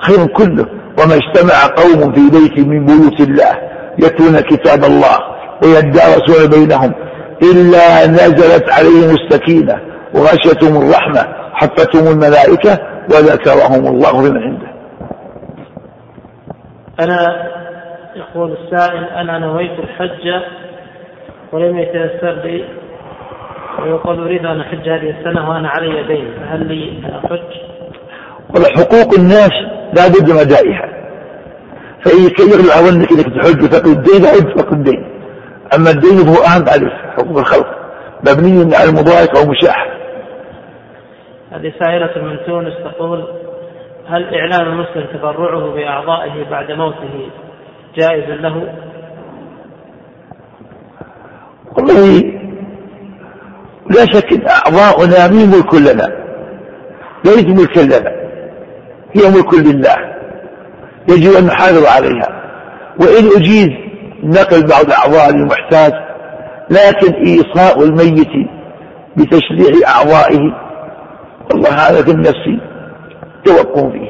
[0.01, 0.66] خير كله.
[0.99, 3.59] وما اجتمع قوم في بيت من بيوت الله
[3.99, 5.18] يتلون كتاب الله
[5.62, 6.95] ويدارسون بينهم
[7.43, 9.80] إلا نزلت عليهم السكينة
[10.14, 12.18] وغشتهم الرحمة حفتهم
[18.16, 20.43] يقول السائل أنا نويت الحج
[21.53, 22.64] ولم يتيسر لي
[23.82, 27.40] ويقول أريد أن أحج هذه السنة وأنا علي دين فهل لي أن أحج؟
[28.55, 30.88] والله حقوق الناس لا بد من أدائها
[32.05, 35.05] فإن كي يغلب عنك إنك تحج فقد الدين حج فقد الدين.
[35.76, 37.82] أما الدين فهو أهم عليك حقوق الخلق.
[38.28, 39.86] مبني على المضايقة والمشاحة
[41.53, 43.24] هذه سائلة من تونس تقول
[44.09, 47.30] هل إعلان المسلم تبرعه بأعضائه بعد موته
[47.97, 48.74] جائز له؟
[51.76, 52.22] والله
[53.90, 56.09] لا شك إن أعضاؤنا من ملك لنا
[57.24, 58.22] ليس ملكا لنا.
[59.13, 59.97] هي ملك لله.
[61.09, 62.43] يجب أن نحافظ عليها.
[63.01, 63.69] وإن أجيز
[64.23, 65.93] نقل بعض الاعضاء للمحتاج
[66.71, 68.49] لكن إيصاء الميت
[69.17, 70.41] بتشريع أعضائه
[71.51, 72.61] والله هذا في النفس
[73.45, 74.09] توقف فيه.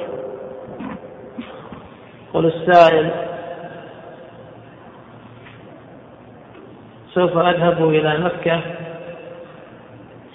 [2.34, 3.11] قل السائل
[7.14, 8.62] سوف أذهب إلى مكة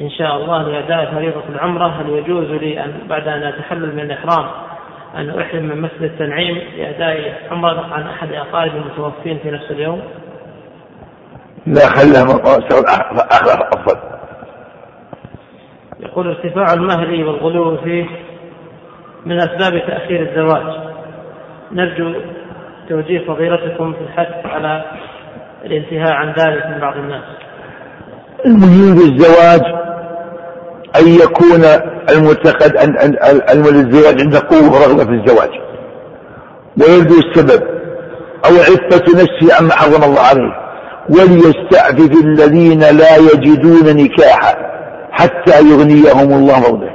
[0.01, 4.49] إن شاء الله لأداء فريضة العمرة هل يجوز لي أن بعد أن أتحلل من الإحرام
[5.15, 10.01] أن أحرم من مسجد التنعيم لأداء عمرة عن أحد أقارب المتوفين في نفس اليوم؟
[11.67, 12.23] لا خلها
[13.31, 13.97] آخر أفضل.
[15.99, 18.05] يقول ارتفاع المهر والغلو فيه
[19.25, 20.79] من أسباب تأخير الزواج.
[21.71, 22.13] نرجو
[22.89, 24.85] توجيه فضيلتكم في الحث على
[25.65, 27.23] الانتهاء عن ذلك من بعض الناس.
[28.45, 29.86] المهم بالزواج
[30.99, 31.65] أن يكون
[32.09, 32.27] أن
[33.49, 35.49] أن الزواج عنده قوة ورغبة في الزواج.
[36.81, 37.63] ويبدو السبب.
[38.45, 40.53] أو عفة نفسه عما حرم الله عليه.
[41.09, 44.53] وليستعفف الذين لا يجدون نكاحا
[45.11, 46.91] حتى يغنيهم الله فضله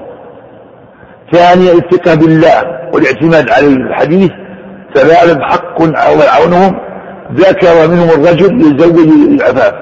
[1.32, 3.76] ثانيا الثقة بالله والاعتماد عليه.
[3.76, 4.30] الحديث
[4.94, 5.82] فذلك حق
[6.28, 6.92] عونهم.
[7.34, 9.74] ذكر منهم الرجل يزوج العفاف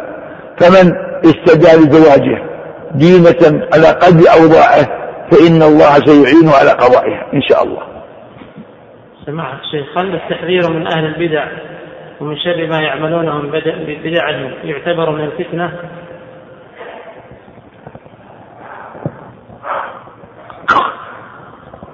[0.60, 0.92] فمن
[1.24, 2.49] استدعى لزواجه؟
[2.94, 4.86] دينة على قدر أوضاعه
[5.30, 7.82] فإن الله سيعينه على قضائها إن شاء الله.
[9.26, 11.46] سماحة الشيخ هل التحذير من أهل البدع
[12.20, 13.50] ومن شر ما يعملونه من
[14.04, 15.72] بدعهم يعتبر من الفتنة؟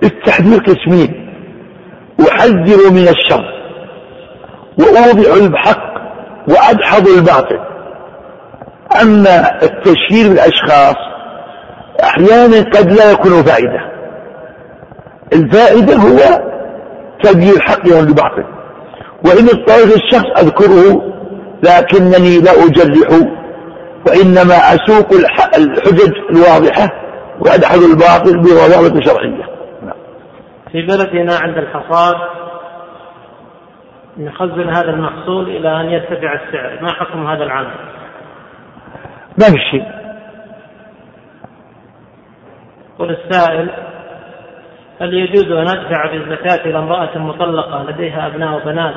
[0.03, 1.33] التحذير قسمين
[2.31, 3.45] أحذر من الشر
[4.79, 5.95] وأوضع الحق
[6.49, 7.76] وأدحض الباطل.
[9.03, 10.97] أما التشهير بالأشخاص
[12.03, 13.97] أحيانا قد لا يكون فائدة.
[15.33, 16.47] الفائدة هو
[17.23, 18.45] تبيين الحق يوم الباطل
[19.25, 21.03] وإن اضطريت الشخص أذكره
[21.63, 23.11] لكنني لا أجرح
[24.07, 25.13] وإنما أسوق
[25.59, 26.89] الحجج الواضحة
[27.41, 29.45] وأدحض الباطل بضوابط شرعية.
[30.73, 32.15] في بلدنا عند الحصاد
[34.19, 36.83] نخزن هذا المحصول إلى أن يرتفع السعر.
[36.83, 37.75] ما حكم هذا العمل؟
[39.39, 39.85] ما في شيء
[42.99, 43.71] قل السائل
[45.01, 48.95] هل يجوز أن أدفع بالزكاة إلى امرأة مطلقة لديها أبناء وبنات؟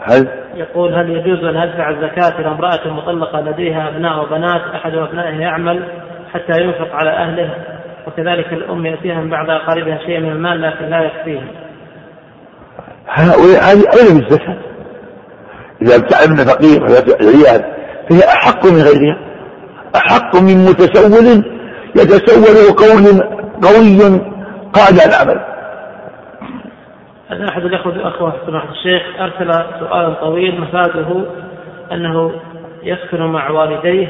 [0.00, 5.40] هل؟ يقول هل يجوز أن أدفع الزكاة إلى امرأة مطلقة لديها أبناء وبنات؟ أحد أبنائها
[5.40, 5.84] يعمل
[6.32, 7.50] حتى ينفق على أهله
[8.06, 11.48] وكذلك الأم يأتيها من بعض أقاربها شيء من المال لكن لا يكفيهم
[13.08, 14.56] هؤلاء هذه أولى بالزكاة.
[15.82, 16.84] إذا من فقير
[17.20, 17.78] عيال
[18.08, 19.18] فهي أحق من غيرها.
[19.96, 21.44] أحق من متسول
[21.96, 23.22] يتسول قول
[23.62, 24.20] قوي
[24.72, 25.40] قاد العمل.
[27.50, 31.24] أحد الأخوة الأخوة سماحة الشيخ أرسل سؤالا طويل مفاده
[31.92, 32.32] أنه
[32.82, 34.08] يسكن مع والديه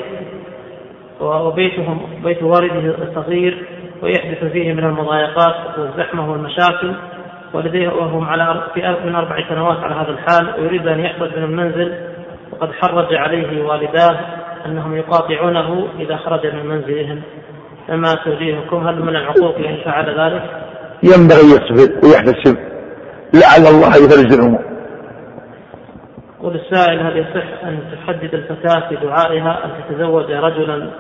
[1.21, 3.65] وبيتهم بيت والده الصغير
[4.03, 6.95] ويحدث فيه من المضايقات والزحمة والمشاكل.
[7.53, 11.95] ولديه وهم على في من أربع سنوات على هذا الحال ويريد أن يخرج من المنزل
[12.53, 14.19] وقد حرج عليه والداه
[14.67, 17.23] أنهم يقاطعونه إذا خرج من منزلهم.
[17.89, 20.43] فما توجيهكم هل من العقوق إن فعل ذلك؟
[21.03, 22.57] ينبغي يصبر ويحتسب.
[23.35, 24.61] لعل الله يفرج الأمور.
[26.41, 30.91] يقول السائل هل يصح أن تحدد الفتاة في دعائها أن تتزوج رجلا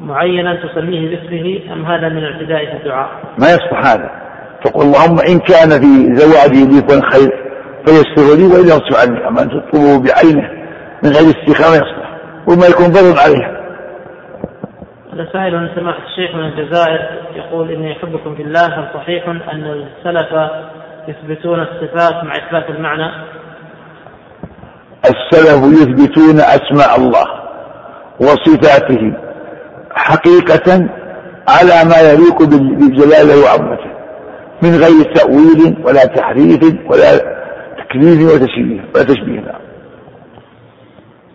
[0.00, 4.10] معينا تسميه باسمه أم هذا من اعتداء في الدعاء؟ ما يصلح هذا.
[4.64, 7.30] تقول اللهم إن كان في زواجي لي خير
[7.86, 9.28] فيسر لي وإلا يصف عني.
[9.28, 10.59] أما أن تطلبه بعينه
[11.04, 12.10] من غير استخامة يصلح
[12.48, 13.60] وما يكون ضرر عليها
[15.12, 17.00] هذا سائل من سماحة الشيخ من الجزائر
[17.34, 20.50] يقول إني أحبكم في الله هل صحيح أن السلف
[21.08, 23.10] يثبتون الصفات مع إثبات المعنى؟
[25.04, 27.26] السلف يثبتون أسماء الله
[28.20, 29.12] وصفاته
[29.94, 30.88] حقيقة
[31.48, 33.90] على ما يليق بجلاله وعظمته
[34.62, 37.18] من غير تأويل ولا تحريف ولا
[37.78, 39.69] تكريم وتشبيه وتشبيه نعم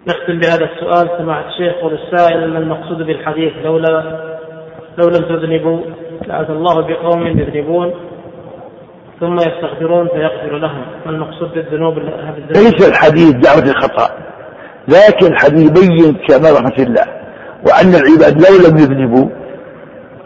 [0.07, 4.03] نختم بهذا السؤال سماحة الشيخ وللسائل ما المقصود بالحديث؟ لولا
[4.97, 5.79] لو لم تذنبوا
[6.27, 7.93] لأتى الله بقوم يذنبون
[9.19, 10.85] ثم يستغفرون فيغفر لهم.
[11.05, 11.97] ما المقصود بالذنوب
[12.49, 14.09] ليس الحديث دعوة الخطأ
[14.87, 17.05] لكن الحديث يبين كمال رحمة الله
[17.67, 19.29] وأن العباد لو لم يذنبوا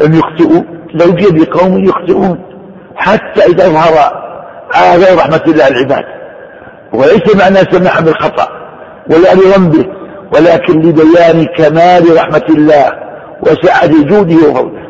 [0.02, 2.46] لم يخطئوا لو جاء بقوم يخطئون
[2.96, 3.94] حتى إذا ظهر
[4.72, 6.06] آثار رحمة الله العباد.
[6.94, 8.59] وليس معنى سماح بالخطأ.
[9.10, 9.86] ولا لذنبه
[10.36, 12.86] ولكن لبيان كمال رحمة الله
[13.42, 14.90] وسعة جوده وفضله.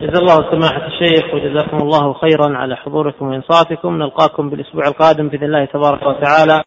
[0.00, 3.98] جزا الله سماحة الشيخ وجزاكم الله خيرا على حضوركم وإنصاتكم.
[3.98, 6.62] نلقاكم بالأسبوع القادم بإذن الله تبارك وتعالى.